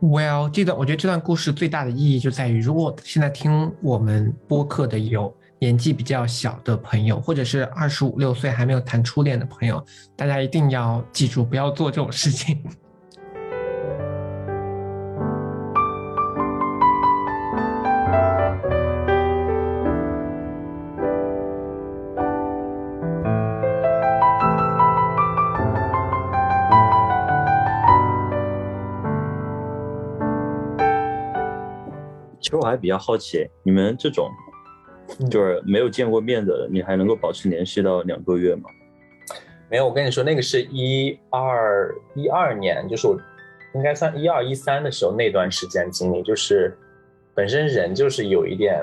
[0.00, 9.84] Well，这段我觉得这段故事最大的意义就在于，如果现在听我们播客的有年纪比较小的朋友，或者是二十五六岁还没有谈初恋的朋友，
[10.16, 12.62] 大家一定要记住，不要做这种事情。
[32.40, 34.30] 其实我还比较好奇，你们这种
[35.30, 38.70] 就是没有见过面的，你还能够保持联系到两个月吗？
[39.70, 43.18] 没有，我跟你说，那个是一二一二年，就是我
[43.74, 46.76] 应该算一二一三的时候那段时间经历，就是
[47.34, 48.82] 本身人就是有一点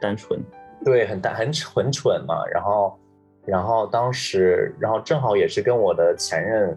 [0.00, 0.40] 单纯，
[0.84, 2.98] 对，很单很很蠢嘛，然后
[3.44, 6.76] 然后当时，然后正好也是跟我的前任，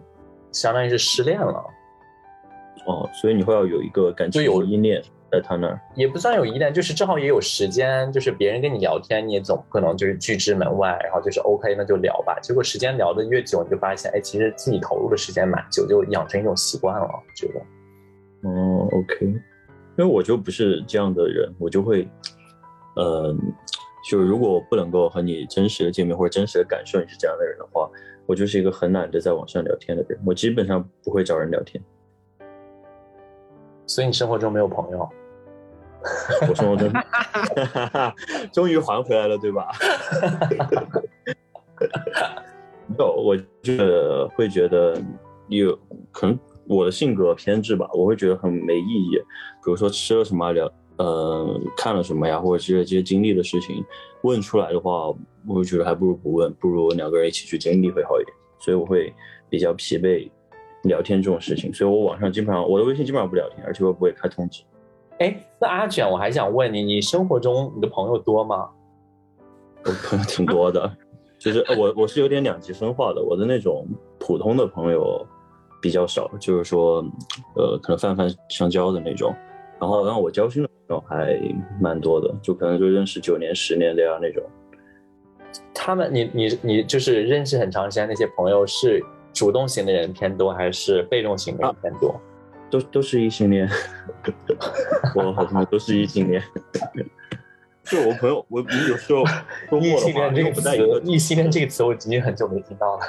[0.51, 1.63] 相当于是失恋了，
[2.88, 5.01] 哦，所以你会要有一个感情就有依恋
[5.32, 5.80] 在他那儿。
[5.96, 12.40] 也不算有依恋，就是正好也有时间，就是别人跟你聊天，你也总不可能就是拒之门外，然后就是 OK，那就聊吧。
[12.42, 17.60] 结果时间聊得越久，你就发现，哎，其实自己投入的时间蛮久，就养成一种习惯了，觉得。
[18.50, 19.40] 哦，OK，因
[19.98, 22.08] 为我就不是这样的人，我就会，
[22.96, 23.36] 呃，
[24.10, 27.90] 就如果我不能够和你真实的见面或者真实的感受你是这样的人的话，
[28.26, 31.84] 我就是一个很懒得在网上聊天的人，我基本上不会找人聊天。
[33.88, 35.10] 所以你生活中没有朋友？
[36.47, 36.88] 我生活中
[38.54, 39.67] 终于还回来了，对吧？
[42.88, 45.02] 没有，我觉得会觉得
[45.50, 45.78] 有
[46.12, 49.17] 可能我的性格偏执吧，我会觉得很没意义。
[49.63, 53.84] 比如说吃了什么啊聊，呃，看了什么呀，或者是这些经历的事情，
[54.21, 55.08] 问出来的话，
[55.47, 58.34] 我会觉得还不如不问，不如两个人一起去经历会好一点。
[58.60, 59.13] 所以我会
[59.50, 60.30] 比较疲惫
[60.88, 64.63] 聊天这种事情，所以我网上基本上我的微信基本上不聊天，而且我不会开通知。
[65.19, 68.69] 哎，那阿卷，我还想问你，你生活中你的朋友多吗？
[69.84, 70.91] 我朋友挺多的，
[71.39, 73.88] 就是呃我我是有点两极分化的，我的那种
[74.19, 75.26] 普通的朋友
[75.82, 77.04] 比较少，就是说，
[77.56, 79.34] 呃，可能泛泛相交的那种，
[79.80, 81.39] 然后让我交心的朋友还
[81.80, 84.43] 蛮多的，就可能就认识九年、十年的呀那种。
[85.73, 89.02] 他们，你你你就是认识很长时间那些朋友，是
[89.38, 92.19] 主动型的人偏多，还是被动型的人偏多？
[92.71, 93.69] 都都是异性恋，
[95.15, 96.41] 我好像都是异性恋。
[97.84, 99.23] 就我朋友，我我有时候
[99.69, 103.04] 周异末的话，性恋这个因为我不在一个词，异性恋这个词我已经很久没听到了。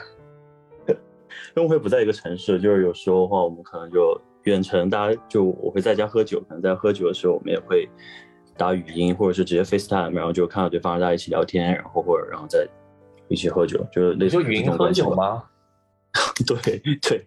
[1.56, 7.88] 因为不在一个城市，就是有时候的话，我们可能就远程，大家就我会在家喝酒，可能在喝酒的时候，我们也会
[8.56, 12.64] 打语音，或者是直接 FaceTime，然后就看到对方，大家一起聊天，然后或者然后再
[13.28, 14.92] 一起喝酒，就是类似于你就语音喝？
[14.92, 15.42] 酒吗？
[16.46, 17.26] 对对，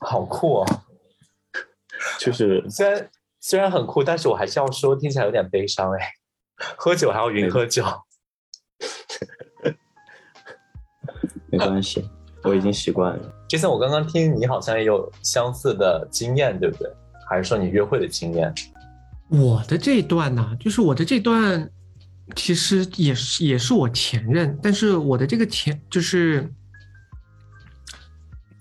[0.00, 0.66] 好酷哦！
[2.18, 3.10] 就是虽然
[3.40, 6.12] 虽然很酷，但是我还是要说，听起来有点悲伤哎。
[6.76, 7.84] 喝酒还要云喝酒，
[11.50, 12.08] 没关系，
[12.44, 13.34] 我已经习惯了。
[13.48, 16.88] 就像我刚刚听你好像也有相似的经验，对不对？
[17.28, 18.54] 还是说你约会的经验？
[19.28, 21.68] 我的这一段呢，就是我的这段，
[22.36, 26.48] 其实也是也是我前任，但是我的这个前就是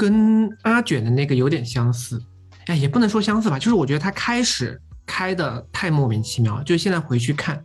[0.03, 2.21] 跟阿卷的那个有点相似，
[2.65, 7.63] 哎，也不能说相似吧，就是我觉得他开始开的太莫名其妙，就现在回去看，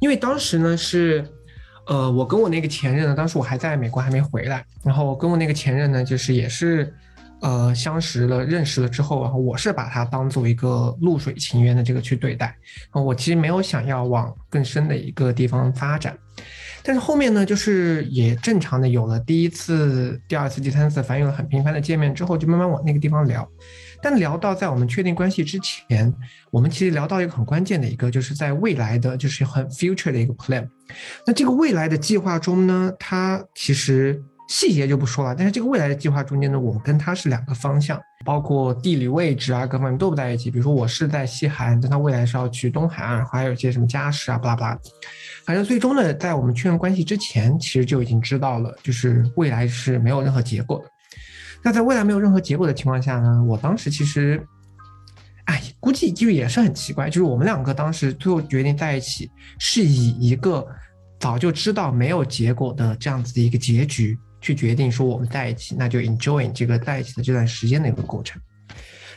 [0.00, 1.24] 因为当时呢是，
[1.86, 6.94] 呃，我跟我那个前任呢，当时我还在美国还没回来，然后我跟我那个前任呢，就是也是。
[7.40, 16.18] 呃，相识了、认识了之后，然后我是把它当做一个露水情缘的这个去对待，然后我其实没有想要往更深的一个地方发展，
[16.82, 23.48] 但是后面呢，就是也正常的有了第一次、第二次、第三次，反正有了很频繁的见面之后，就慢慢往那个地方聊。
[24.02, 26.12] 但聊到在我们确定关系之前，
[26.50, 30.68] 我们其实聊到一个很关键的一个，就是在未来的就是很 future 的一个 plan。
[31.24, 34.20] 那这个未来的计划中呢，它其实。
[34.48, 40.50] 细节就不说了，但是这个未来的计划中间呢，我跟他是两个方向，包括地理位置啊，各方面都不在一起。
[40.50, 44.78] 比如说我是在西海岸，但他未来是要去东海岸，还有一些什么家事啊，巴拉巴拉。
[45.44, 50.90] 反正最终呢，在我们确认关系之前，其实就已经知道了，就是未来是没有任何结果的。
[51.62, 54.42] 那在未来没有任何结果的情况下呢，我当时其实，
[55.44, 60.66] 哎，估计就也是很奇怪，就是我们两个当时最后决定在一起，是以一个
[61.20, 64.18] 早就知道没有结果的这样子的一个结局。
[64.40, 68.40] 去决定说我们在一起，那就 enjoy 这个在一起的这段时间的一个过程。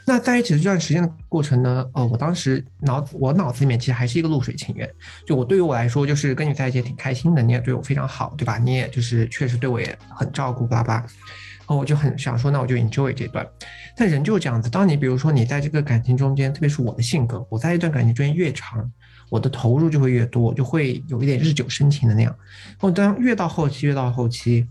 [0.03, 1.87] 那在一起的这段时间的过程呢？
[1.93, 4.89] 呃，我当时脑我脑子里面其实还是一个露水情缘。
[5.27, 8.57] 就我对于我来说，就是跟你在一起挺开心的，你也对我非常好，对吧？
[8.57, 10.99] 你也就是确实对我也很照顾，巴拉巴拉。
[11.01, 13.47] 然后我就很想说，那我就 enjoy 这段。
[13.95, 18.91] 但人就是这样子，当你比如说你在这个感情中间，特别是我的性格，我在一段感情中间越长，
[19.29, 22.35] 我的投入就会越多，就会有一点日久生情的那样。
[22.79, 24.65] 我当越到后期，越到后期。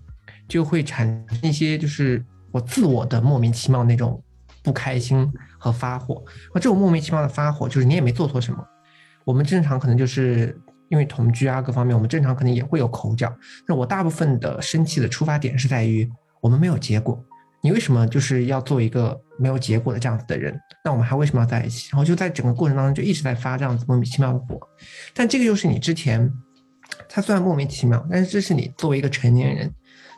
[0.51, 4.20] 就会产生一些，就是我自我的莫名其妙那种
[4.64, 6.22] 不开心和发火。
[6.53, 8.59] 那这种莫名其妙的发火，就是你也没做错什么。
[9.24, 13.32] 我们正常可能就是因为同居啊，各方面，我们正常可能也会有口角。
[13.68, 17.24] 那我大部分的生气的出发点是在于我们没有结果。
[17.62, 20.59] 你为什么就是要做一个没有结果的这样子的人？
[20.84, 21.90] 那我们还为什么要在一起？
[21.92, 24.59] 然后就在整个过程当中就一直在发这样子莫名其妙的火。
[25.14, 26.28] 但这个又是你之前，
[27.09, 29.72] 他虽然莫名其妙，但是这是你作为一个成年人。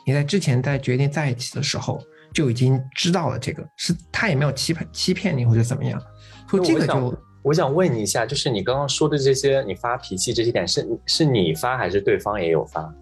[0.05, 2.01] 你在之前在决定在一起的时候
[2.33, 6.01] 就已经知道了这个，是他也没有欺骗欺骗你或者怎么样，
[6.49, 12.93] 所以这个就我想问你一下，就是你刚刚说的这些，你发脾气这些点是是你发还是对方也有发？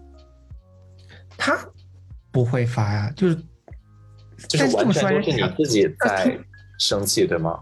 [1.36, 1.58] 他
[2.30, 3.36] 不会发呀，就是
[4.48, 6.38] 就是完全都是你自己在
[6.78, 7.60] 生气，对吗？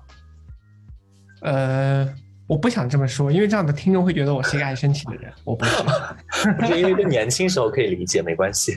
[1.42, 2.14] 呃。
[2.50, 5.32] 我不想这么说，因为这样的听众会觉得我是一个爱生气的人。
[5.44, 5.72] 我不是，
[6.58, 8.76] 不是因为年轻时候可以理解，没关系。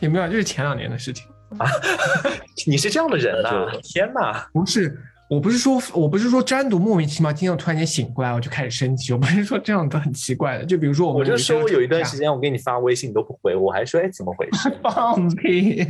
[0.00, 0.26] 有没有？
[0.28, 1.26] 就是前两年的事情
[1.58, 1.66] 啊。
[2.66, 3.70] 你是这样的人呐？
[3.82, 4.48] 天哪！
[4.52, 4.98] 不是，
[5.28, 9.12] 我不是说，我不是说单独莫名其妙今天我突然间醒过来我就开始生气。
[9.12, 10.64] 我不是说这样的很奇怪的。
[10.64, 14.72] 就比如说，我就说我有一段时间我给你发微信你都不回，我还说哎怎么回事？
[14.82, 15.86] 放屁！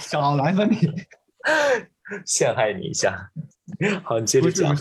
[0.00, 0.76] 少来吧你！
[2.26, 3.30] 陷害你一下。
[4.02, 4.76] 好，你接着讲。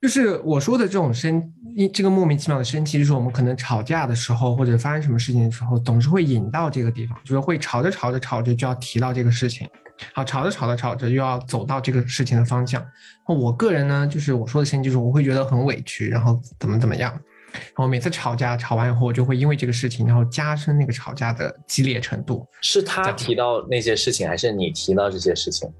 [0.00, 1.52] 就是我说的这种生，
[1.92, 9.68] 这个莫名其妙的生气，就是我们可能吵架的时候，或者发生什么事情的时候，总是会引到这个地方，就是会吵着吵着吵着就要提到这个事情，
[10.12, 12.84] 好，吵着吵着吵着又要走到这个事情的方向。
[13.26, 17.12] 我个人呢，就是我说的生气，就是我会觉得很委屈，然后怎么怎么样，
[17.52, 22.46] 然后每次吵架吵完以后，我就会因为这个事情，然后加深那个吵架的激烈程度。
[22.60, 25.70] 是他提到那些事情，还是你提到这些事情？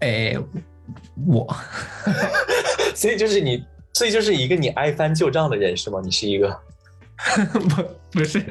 [0.00, 0.36] 哎。
[1.26, 1.46] 我，
[2.96, 3.62] 所以就是你，
[3.94, 6.00] 所以就是一个你爱翻旧账的人是吗？
[6.04, 6.60] 你是一个，
[7.52, 8.44] 不不是，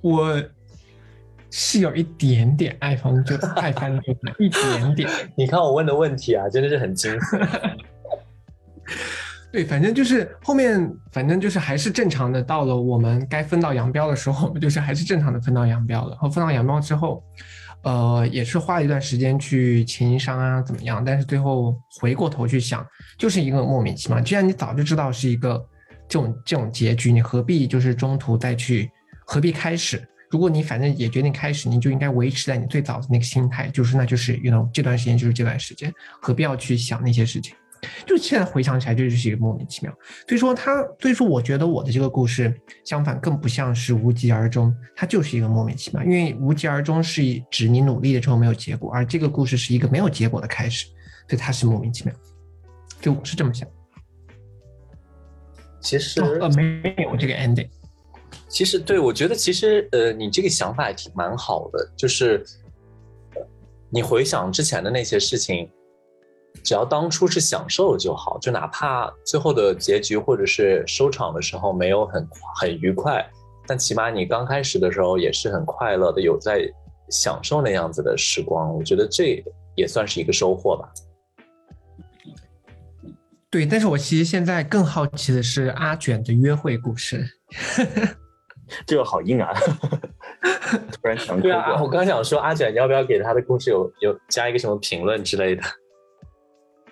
[0.00, 0.42] 我
[1.50, 5.10] 是有一点点爱翻旧爱翻旧账，一点点。
[5.36, 7.76] 你看我问的问题啊，真的是很精彩。
[9.52, 12.42] 对，反正就是后面，反正就是还是正常的。
[12.42, 16.10] 到了我们该分道扬镳的时候，我们就是还是正常的分道扬镳了。
[16.10, 17.22] 然后分道扬镳之后。
[17.82, 21.02] 呃，也是花一段时间去情商啊，怎么样？
[21.04, 24.20] 但是最后回过头去想，就是一个莫名其妙。
[24.20, 25.56] 既然你早就知道是一个
[26.08, 28.90] 这种这种结局，你何必就是中途再去，
[29.24, 30.02] 何必开始？
[30.30, 37.54] 如果你反正也决定开始，你就应该维持在你最早的那个心态，就是那就是，you know，这段时间就是这段时间，何必要去想那些事情？
[38.08, 39.94] 就现在回想起来，这就是一个莫名其妙。
[40.26, 42.52] 所以说他，所以说我觉得我的这个故事
[42.82, 46.02] 相反更不像是无疾而终，它就是一个莫名其妙。
[46.02, 50.86] 因为无疾而终是指你努力了之后没有结果，而这个故事是一个没有结果的开始，
[51.28, 52.14] 所以它是莫名其妙。
[52.98, 53.68] 就我是这么想。
[55.80, 57.68] 其实呃没有这个 ending。
[58.48, 62.42] 其实对我觉得其实呃你这个想法也挺蛮好的，就是
[63.90, 65.68] 你回想之前的那些事情。
[66.64, 73.24] 只要当初是享受就好，就哪怕最后的结局或者是收场的时候没有很很愉快，
[73.66, 76.68] 但起码你刚开始的时候也是很快乐的，有在
[77.08, 78.74] 享受那样子的时光。
[78.74, 79.42] 我觉得这
[79.76, 80.92] 也算是一个收获吧。
[83.50, 87.26] 对，但是我其实现在更好奇的是阿卷的约会故事，
[88.84, 89.54] 这个好硬啊！
[90.92, 95.62] 突然想，对啊，我刚想说阿卷，你要不要给他的故事有有加一个什么评论之类的？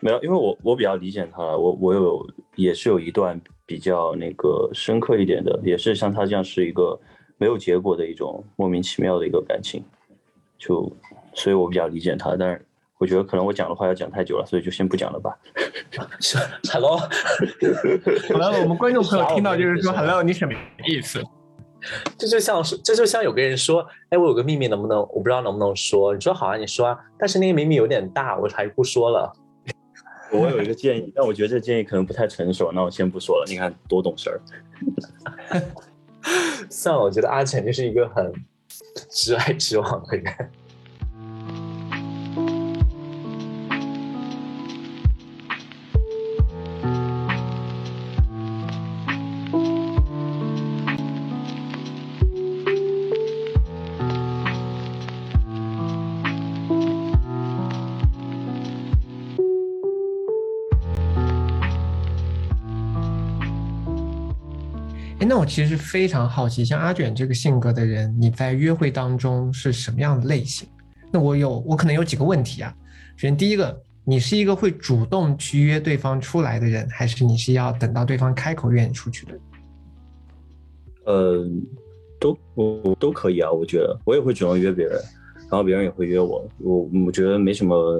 [0.00, 6.98] 没有，因为我我比较理解他，我我有也是有一段比较那个深刻一点的，也是像他这样是一个
[7.38, 9.82] 没有结果的一种莫名其妙的一个感情，
[10.58, 10.90] 就
[11.34, 12.64] 所以我比较理解他，但是
[12.98, 15.36] 我觉得可能我讲的话要讲太久了，所以就先不讲了吧。
[16.72, 16.96] Hello，
[18.28, 20.52] 好了，我们观众朋友听到就是说 Hello，你什么
[20.86, 21.22] 意思？
[22.18, 26.14] 这就像是这就像有个人说，哎，我有个秘密能不能我不知道能不能说？
[26.14, 29.32] 你说好啊，你说啊，但是那个秘密有点大，我还是不说了。
[30.36, 33.44] 我有一个建议，但我觉得这个建议可能不太成熟，那我先不说了。
[33.48, 34.40] 你看多懂事儿。
[36.70, 38.32] 算了，我觉得阿浅就是一个很
[39.10, 40.34] 直来直往的人。
[65.46, 70.68] 其实非常好奇，像阿卷这个性格的人，你在约会当中是什么样的类型？
[71.12, 72.74] 那我有，我可能有几个问题啊。
[73.16, 79.32] 首先，第一个，你是一个会主动去约对方出来的人，还是你是要等到对方开口愿意出去的？
[81.04, 81.48] 呃，
[82.18, 83.50] 都我都可以啊。
[83.50, 85.00] 我觉得我也会主动约别人，
[85.48, 86.46] 然后别人也会约我。
[86.58, 87.96] 我我觉得没什么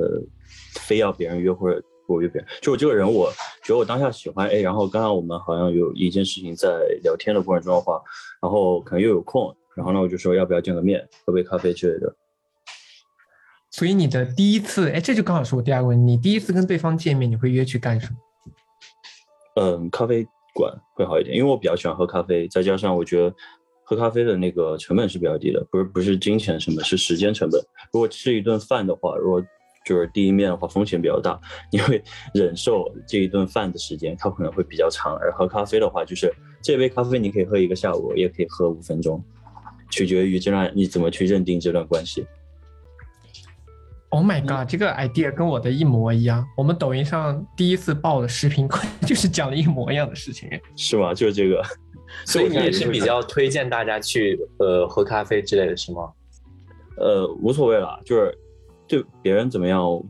[0.80, 1.82] 非要别人约或者。
[2.06, 3.30] 我约别人，就我这个人，我
[3.62, 6.68] 觉得我当下喜欢 A，然后刚刚我们好像有一件事情在
[7.02, 8.00] 聊天的过程中的话，
[8.40, 12.14] 然后可能又有空，然后呢我就说要不要见个面，喝杯咖啡之类的。
[13.70, 18.16] 所以你的第一次，哎，这就刚好是我第二个问题，你第一次跟对方见面，你会约去干什么？
[19.56, 23.34] 嗯，咖啡馆会好一点，因为我比较喜欢喝咖啡，再加上我觉得
[23.84, 27.60] 喝咖啡的那个成本是比较低的，不是不是金钱成本，是时间成本。
[27.92, 29.42] 如果吃一顿饭的话，如果
[29.86, 32.02] 就是第一面的话，风险比较大，你会
[32.34, 35.14] 忍受这一顿饭的时间，它可能会比较长。
[35.14, 39.22] 而喝咖啡的话，就是这杯咖啡你可以喝一个下午，也可以喝五分钟，
[39.88, 42.26] 取决于这段你怎么去认定这段关系。
[44.08, 46.44] Oh my god，这个 idea 跟我的一模一样。
[46.56, 48.68] 我们抖音上第一次爆的视频，
[49.06, 50.48] 就是讲了一模一样的事情。
[50.74, 51.14] 是吗？
[51.14, 51.62] 就是这个。
[52.24, 56.10] 所以你也是比较 推荐大家去呃喝咖啡之类的是吗？
[56.98, 58.36] 呃，无所谓了，就是
[58.88, 60.04] 对别人怎么样，我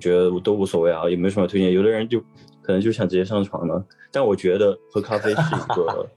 [0.00, 1.72] 觉得我都无所谓啊，也没什么推荐。
[1.72, 2.20] 有的人就
[2.62, 6.08] 可能就想直接上床呢，但我觉得喝咖啡是一个，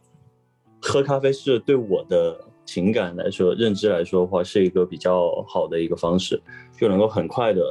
[0.81, 6.41] 喝咖啡是对我的情感来说、认知来说的话，是一个比较好的一个方式，
[6.77, 7.61] 就能够很快的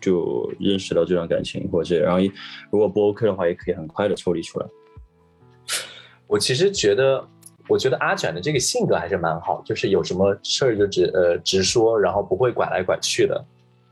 [0.00, 2.20] 就认识到这段感情，或者然后
[2.70, 4.66] 如果不 OK 的话，也可以很快的抽离出来。
[6.26, 7.26] 我其实觉得，
[7.68, 13.44] 我觉得阿卷的这个性格还是蛮好，就是有什么事儿就直呃直说，然后不会拐来拐去的，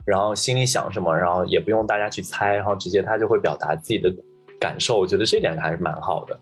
[0.05, 4.13] 然后心里想什么，然后也不用大家去猜，然后直接他就会表达自己的
[4.59, 4.99] 感受。
[4.99, 6.39] 我觉得这点还是蛮好的，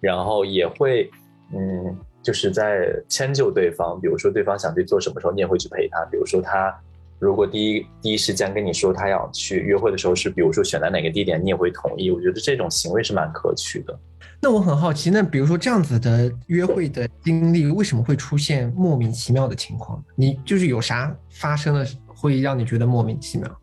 [0.00, 1.10] 然后也会
[1.54, 6.04] 嗯，就是在迁就对方，比如说对方想去做什么时候，你也会去陪他。
[6.10, 6.74] 比如说他
[7.18, 12.10] 如果第一第一时间跟你说他要去约会的时候是，比如说选在哪个地点，你也会同意。
[12.10, 13.98] 我觉得这种行为是蛮可取的。
[14.40, 20.00] 那我很好奇，那比如说这样子的约会的经历，为什么会出现莫名其妙的情况？
[20.14, 21.84] 你就是有啥发生了，
[22.20, 23.60] 会让你觉得莫名其妙？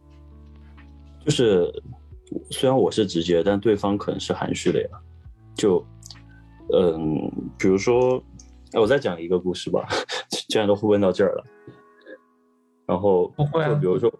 [1.25, 1.69] 就是
[2.49, 4.87] 虽然我是直接，但对方可能是含蓄的呀。
[5.55, 5.85] 就
[6.73, 8.23] 嗯，比如说，
[8.73, 9.85] 我再讲一个故事吧，
[10.47, 11.43] 既然都会问到这儿了，
[12.85, 14.11] 然后就比如说，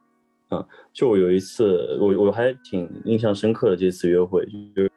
[0.51, 4.91] 嗯，就我有一次，我我还挺印象深刻的这次约会，就是。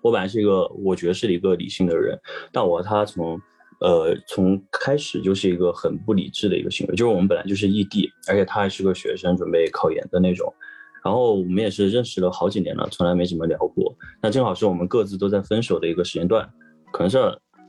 [0.00, 2.16] 我本来是一个我觉得是一个理性的人，
[2.52, 3.38] 但我和他从
[3.80, 10.52] 呃从开始就是一个很不理智的一个行为，就是我们本来就是异地，而且他还是个学生，准备考研的那种，
[11.04, 13.94] 然后我们也是认识了好几年了，从来没怎么聊过。
[14.22, 16.48] 那正好是我们各自都在分手的一个时间段，
[16.92, 17.18] 可能是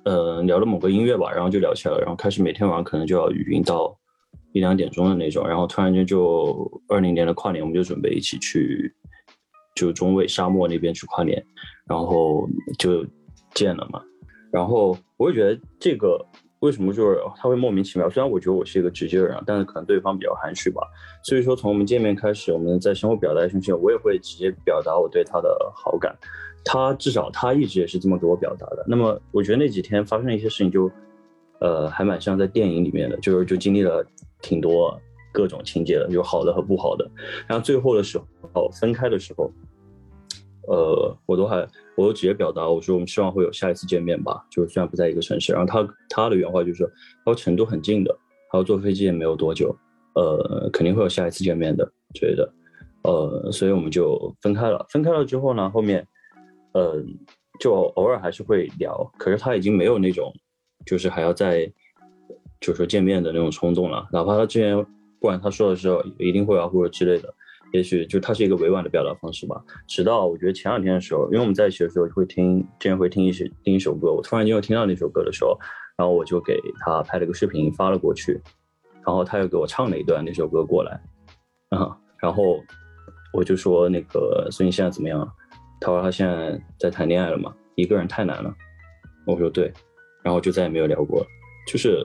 [0.06, 3.98] 呃聊了某个音乐吧，然后就聊起来了，然后开始每天晚上可能就要语音到
[4.54, 8.94] 一两点钟的那种，然后突然间就二零年的跨年，我们就准备一起去。
[9.76, 11.42] 就中卫沙漠那边去跨年，
[11.88, 12.46] 然后
[12.78, 13.06] 就
[13.54, 14.02] 见了嘛。
[14.52, 16.18] 然后我也觉得这个
[16.60, 18.10] 为什么就是他会莫名其妙？
[18.10, 20.82] 虽然我觉得我是一个直接的人，但是可能对方比较含蓄吧。
[21.26, 26.18] 所以说从我们见面开始，我们在相互表达信息，我也会直接表达我对他的好感。
[26.64, 28.86] 他至少他一直也是这么给我表达的。
[28.88, 30.90] 那么我觉得那几天发生一些事情，就
[31.60, 34.02] 呃还蛮像在电影里面的，就是就经历了
[34.42, 34.98] 挺多
[35.34, 37.06] 各种情节的，有好的和不好的。
[37.46, 38.18] 然后最后的时
[38.54, 39.52] 候分开的时候。
[40.70, 41.68] 呃，我都还，
[41.98, 45.52] 我都直接表达，我说我们希望会有下一次见面吧，就是虽然不在一个城市。
[45.52, 46.86] 然后他他的原话就是，
[47.26, 48.16] 他说成都很近的，
[48.52, 49.76] 他说坐飞机也没有多久，
[50.14, 52.54] 呃，肯定会有下一次见面的，之类的，
[53.02, 54.86] 呃，所以我们就分开了。
[54.92, 56.08] 分开了之后呢，后面，
[56.74, 57.04] 呃，
[57.60, 60.32] 就偶尔还是会聊，可是他已经没有那种，
[60.86, 61.66] 就是还要再，
[62.62, 64.08] 就是说见面的那种冲动了。
[64.12, 67.34] 哪怕他之前不管他说的时候一定会啊或者之类的。
[67.72, 69.62] 也许就它是一个委婉的表达方式吧。
[69.88, 75.58] 直到我觉得前两天的时候，因为我们在一起的时候会听，之前会听一些听一首歌，我突然间又听到那首歌的时候，
[75.96, 78.42] 然后我就给他拍了个视频发了过去，
[79.06, 81.00] 然后他又给我唱了一段那首歌过来，
[81.70, 82.60] 啊，然后
[83.34, 85.30] 我就说那个，所以你现在怎么样？
[85.80, 88.52] 他说他现在在谈恋爱了嘛，一个人太难了。
[89.28, 89.72] 我说对，
[90.24, 91.24] 然后就再也没有聊过。
[91.68, 92.04] 就是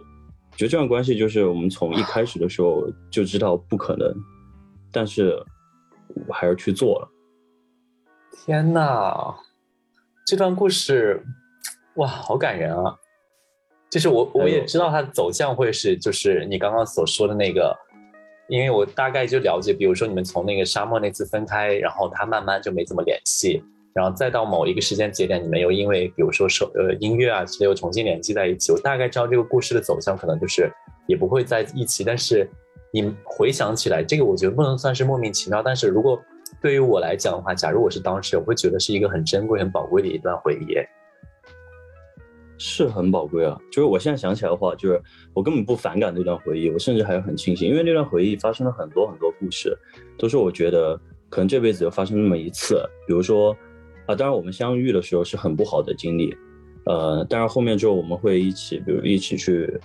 [0.56, 4.14] 觉得这段关系就是我们从一开始的时候就知道不可能，
[4.92, 5.42] 但是。
[6.28, 7.08] 我还是去做了。
[8.44, 9.34] 天哪，
[10.26, 11.22] 这段故事，
[11.94, 12.96] 哇，好感人啊！
[13.90, 17.74] 就是我我也知道它的走向会是，就是你刚刚所说的那个，
[18.48, 23.62] 因为我大概就了解，比如说你们从那个沙漠那次分开，然后他慢慢就没怎么联系，
[23.94, 28.72] 然后再到某一个时间节点，你们又因为比如说手呃音乐啊之类又重新联系在一起。
[28.72, 30.68] 我大概知道这个故事的走向可能就是
[31.06, 32.50] 也不会在一起，但是。
[32.94, 36.22] 你回想起来，这个我觉得不能算是莫名其妙，但是如果
[36.62, 40.76] 对于我来讲的话，假如我是当事人，我会觉得是一个很珍贵、很宝贵的一段回忆，
[42.56, 43.58] 是很宝贵啊。
[43.72, 45.02] 就是我现在想起来的话，就是
[45.34, 49.76] 我根本不反感那段回忆，我甚至还很庆幸，因为那段回忆发生了很多很多故事，
[50.16, 50.96] 都是我觉得
[51.28, 52.80] 可能这辈子就发生那么一次。
[53.08, 53.50] 比如说
[54.06, 56.32] 啊，当然我们相遇的时候是很不好的经历，
[56.86, 59.80] 呃，但是后面之后我们会一起，比如一起去，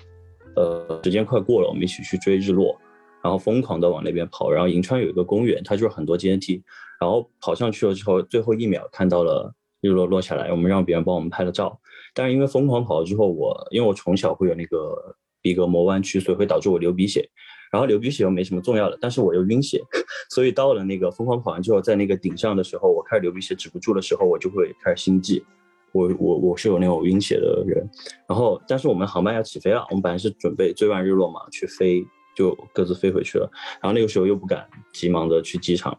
[0.55, 2.79] 呃，时间快过了，我们一起去追日落。
[3.21, 6.61] 然后疯狂的往那边跑，然后银川有一个公园，它就是很多阶梯，
[6.99, 11.79] 然后跑上去了之后，最后一秒看到了日落落下来，我们让别人帮我们拍了照。
[12.13, 17.29] 但是因为疯狂跑了之后，我因为我从小会有那个鼻隔膜弯曲，所以会导致我流鼻血。
[17.71, 19.79] 然后流鼻血又没什么重要的，但是我又晕血，
[20.31, 25.45] 所以到了那个疯狂跑完之后，在那个顶上的时候，我开始流鼻血止不住的时候，我就会开始心悸。
[25.91, 27.87] 我我我是有那种晕血的人。
[28.27, 32.03] 然后，但是我们航班要起飞了，我们本来是准备追完日落嘛去飞，
[32.39, 33.51] 就各自飞回去了。
[33.81, 35.95] 然后那个时候又不敢急忙的去机场，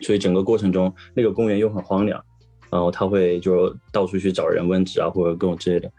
[0.00, 2.24] 所以整个过程中那个公园又很荒凉，
[2.70, 5.90] 然后他会就到处去找人问纸啊或者各种之类的。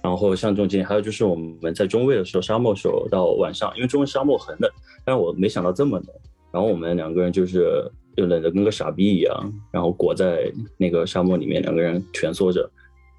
[0.00, 4.70] 然后像这种经历，还有就是我们在中卫的时候，沙漠时候到晚上，因为中卫沙漠很冷，
[5.04, 6.06] 但是我没想到这么冷。
[6.52, 12.70] 然后我们两个人就是就冷得跟个傻逼一样，然后裹在那个沙漠里面，两个人蜷缩着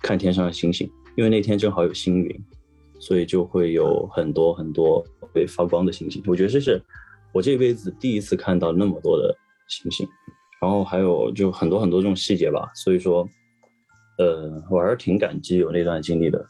[0.01, 0.89] 看天上的星星。
[1.15, 2.43] 因为那天正好有星云，
[2.97, 6.23] 所以就会有很多很多会发光的星星。
[6.27, 6.82] 我觉得这是
[7.32, 9.36] 我这辈子第一次看到那么多的
[9.67, 10.07] 星星。
[10.61, 13.25] 然后还有就很多很多这种细节吧，所以说，
[14.17, 16.45] 呃，我还是挺感激有那段经历的。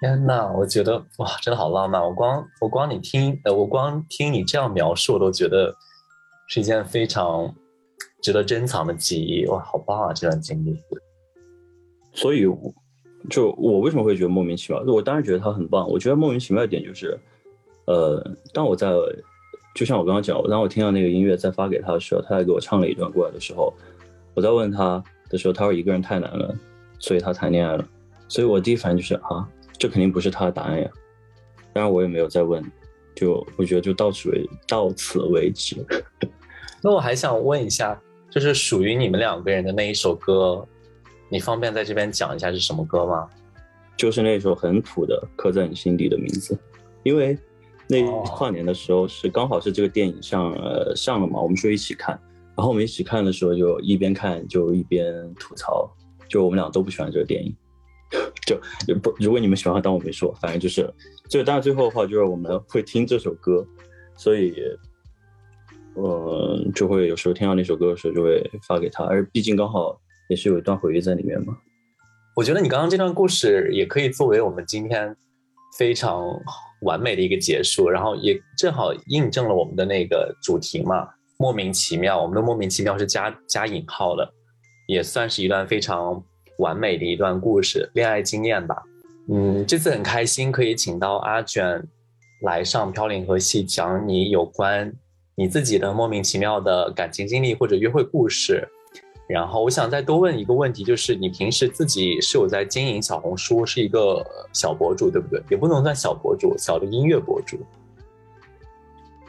[0.00, 2.02] 天呐，我觉得哇，真的好浪漫！
[2.02, 5.72] 我光我光你听，呃，我光听你这样描述，我都觉得
[6.48, 7.54] 是一件非常
[8.20, 9.46] 值得珍藏的记忆。
[9.46, 10.76] 哇，好棒啊，这段经历！
[12.12, 12.44] 所以，
[13.28, 14.82] 就我为什么会觉得莫名其妙？
[14.82, 15.88] 我当然觉得他很棒。
[15.88, 17.16] 我觉得莫名其妙的点就是，
[17.90, 18.24] 呃，
[18.54, 18.88] 当我在
[19.74, 23.74] 就像我刚刚讲，当我听到那个音乐再发给他的时候，他还给我唱了一段过来的时候，
[24.34, 26.54] 我在问他的时候，他说一个人太难了，
[27.00, 27.84] 所以他谈恋爱了。
[28.28, 29.48] 所以我第一反应就是啊。
[29.76, 30.90] 这肯定不是他的答案呀，
[31.72, 32.62] 当然我也没有再问，
[33.16, 35.74] 就我觉得就到此为到此为止。
[36.84, 40.62] 那我还想问一下，就是属于你们两个人的那一首歌，
[41.30, 43.26] 你方便在这边讲一下是什么歌吗？
[43.96, 46.54] 就是那首很土的《刻在你心底的名字》，
[47.02, 47.38] 因为
[47.90, 52.18] 那跨年的时候是刚好是这个电影上呃上了嘛，我们说一起看，
[52.56, 55.90] 然后我们一起看的时候就一边看就一边吐槽，
[56.28, 57.54] 就我们俩都不喜欢这个电影。
[58.44, 58.58] 就
[59.00, 60.34] 不，如果你们喜欢，当我没说。
[60.40, 60.92] 反正就是，
[61.28, 63.64] 就但是最后的话，就是我们会听这首歌，
[64.16, 64.52] 所以，
[65.94, 69.04] 呃，就会有时候听到那首歌的时候，就会发给他。
[69.04, 69.96] 而毕竟刚好
[70.28, 71.56] 也是有一段回忆在里面嘛。
[72.34, 75.16] 我觉得你刚刚这段故事也可以作为我们今天
[75.78, 76.20] 非常
[76.82, 81.08] 完美的一个结束，然后也正好印证了我们的那个主题嘛，
[81.38, 82.20] 莫名其妙。
[82.20, 84.28] 我们的莫名其妙是加加引号的，
[84.86, 86.22] 也算是一段非常。
[86.58, 88.76] 完美的一段故事，恋爱经验吧。
[89.32, 91.82] 嗯，这次很开心可以请到阿卷
[92.42, 94.92] 来上飘零河系，讲你有关
[95.36, 98.68] 你自己的莫名其妙的感情经历或者约会故事。
[99.30, 105.42] 然后我想再多问一个问题，就是你平时自己是有在经营小红书，是一个小博主，对不对？
[105.50, 107.58] 也不能算小博主，小的音乐博主。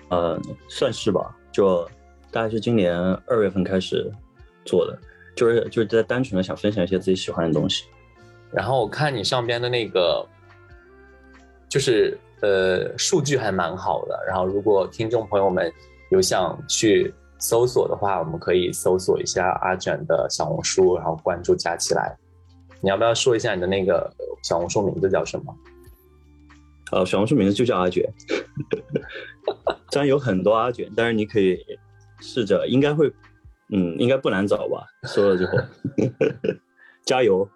[0.10, 1.88] 呃，算是吧，就
[2.32, 2.98] 大概是今年
[3.28, 4.12] 二月份开始
[4.66, 4.98] 做的。
[5.34, 7.86] 就是就是在单纯的想分享一些自己喜欢的东西，
[8.52, 10.28] 然后我看你上边的那个，
[11.70, 14.26] 就是呃数据还蛮好的。
[14.28, 15.72] 然后如果听众朋友们
[16.10, 22.16] 有想去搜索的话，我们可以搜索一下阿卷的小红书，然后关注加起来。
[22.80, 24.10] 你要不要说一下你的那个
[24.44, 25.54] 小红书名字叫什么？
[26.92, 28.10] 呃，小红书名字就叫阿卷。
[29.92, 31.58] 虽然有很多阿卷，但是你可以
[32.22, 33.12] 试着，应该会。
[33.74, 34.86] 嗯，应该不难找吧？
[35.04, 35.58] 说了之后，
[37.08, 37.48] 加油！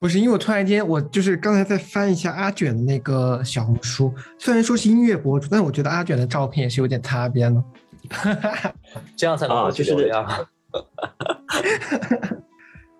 [0.00, 7.64] 不是因为我突然间，我就是刚才在翻一下阿卷的那个小红书，虽然说是音乐博主，但是我觉得阿卷的照片也是有点擦边了。
[9.16, 10.26] 这样才能啊，就是这样。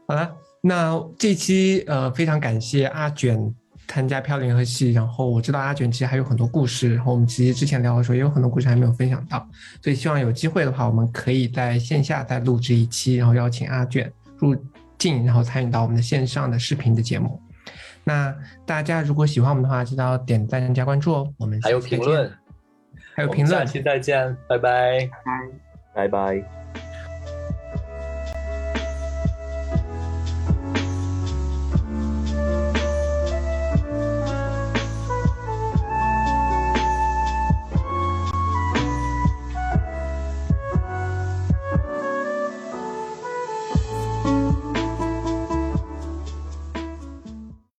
[0.06, 3.54] 好了，那这期呃，非常感谢阿卷。
[3.88, 9.48] 参加飘零和戏，然后我知道阿卷其实还有很多故事，然后我们其实之前聊的时候也有很多故事还没有分享到，
[9.80, 14.56] 所以希望有机会的话，我们可以在线下再录制一期，然后邀请阿卷入
[14.98, 17.40] 镜，然后参与到我们的线上的视频的节目。
[18.02, 18.34] 那
[18.66, 21.32] 大家如果喜欢我们的话，记得点赞加关注哦。
[21.38, 22.28] 我们还有评论，
[23.16, 25.08] 还有评论，下期再见，拜拜，
[25.94, 26.55] 拜拜。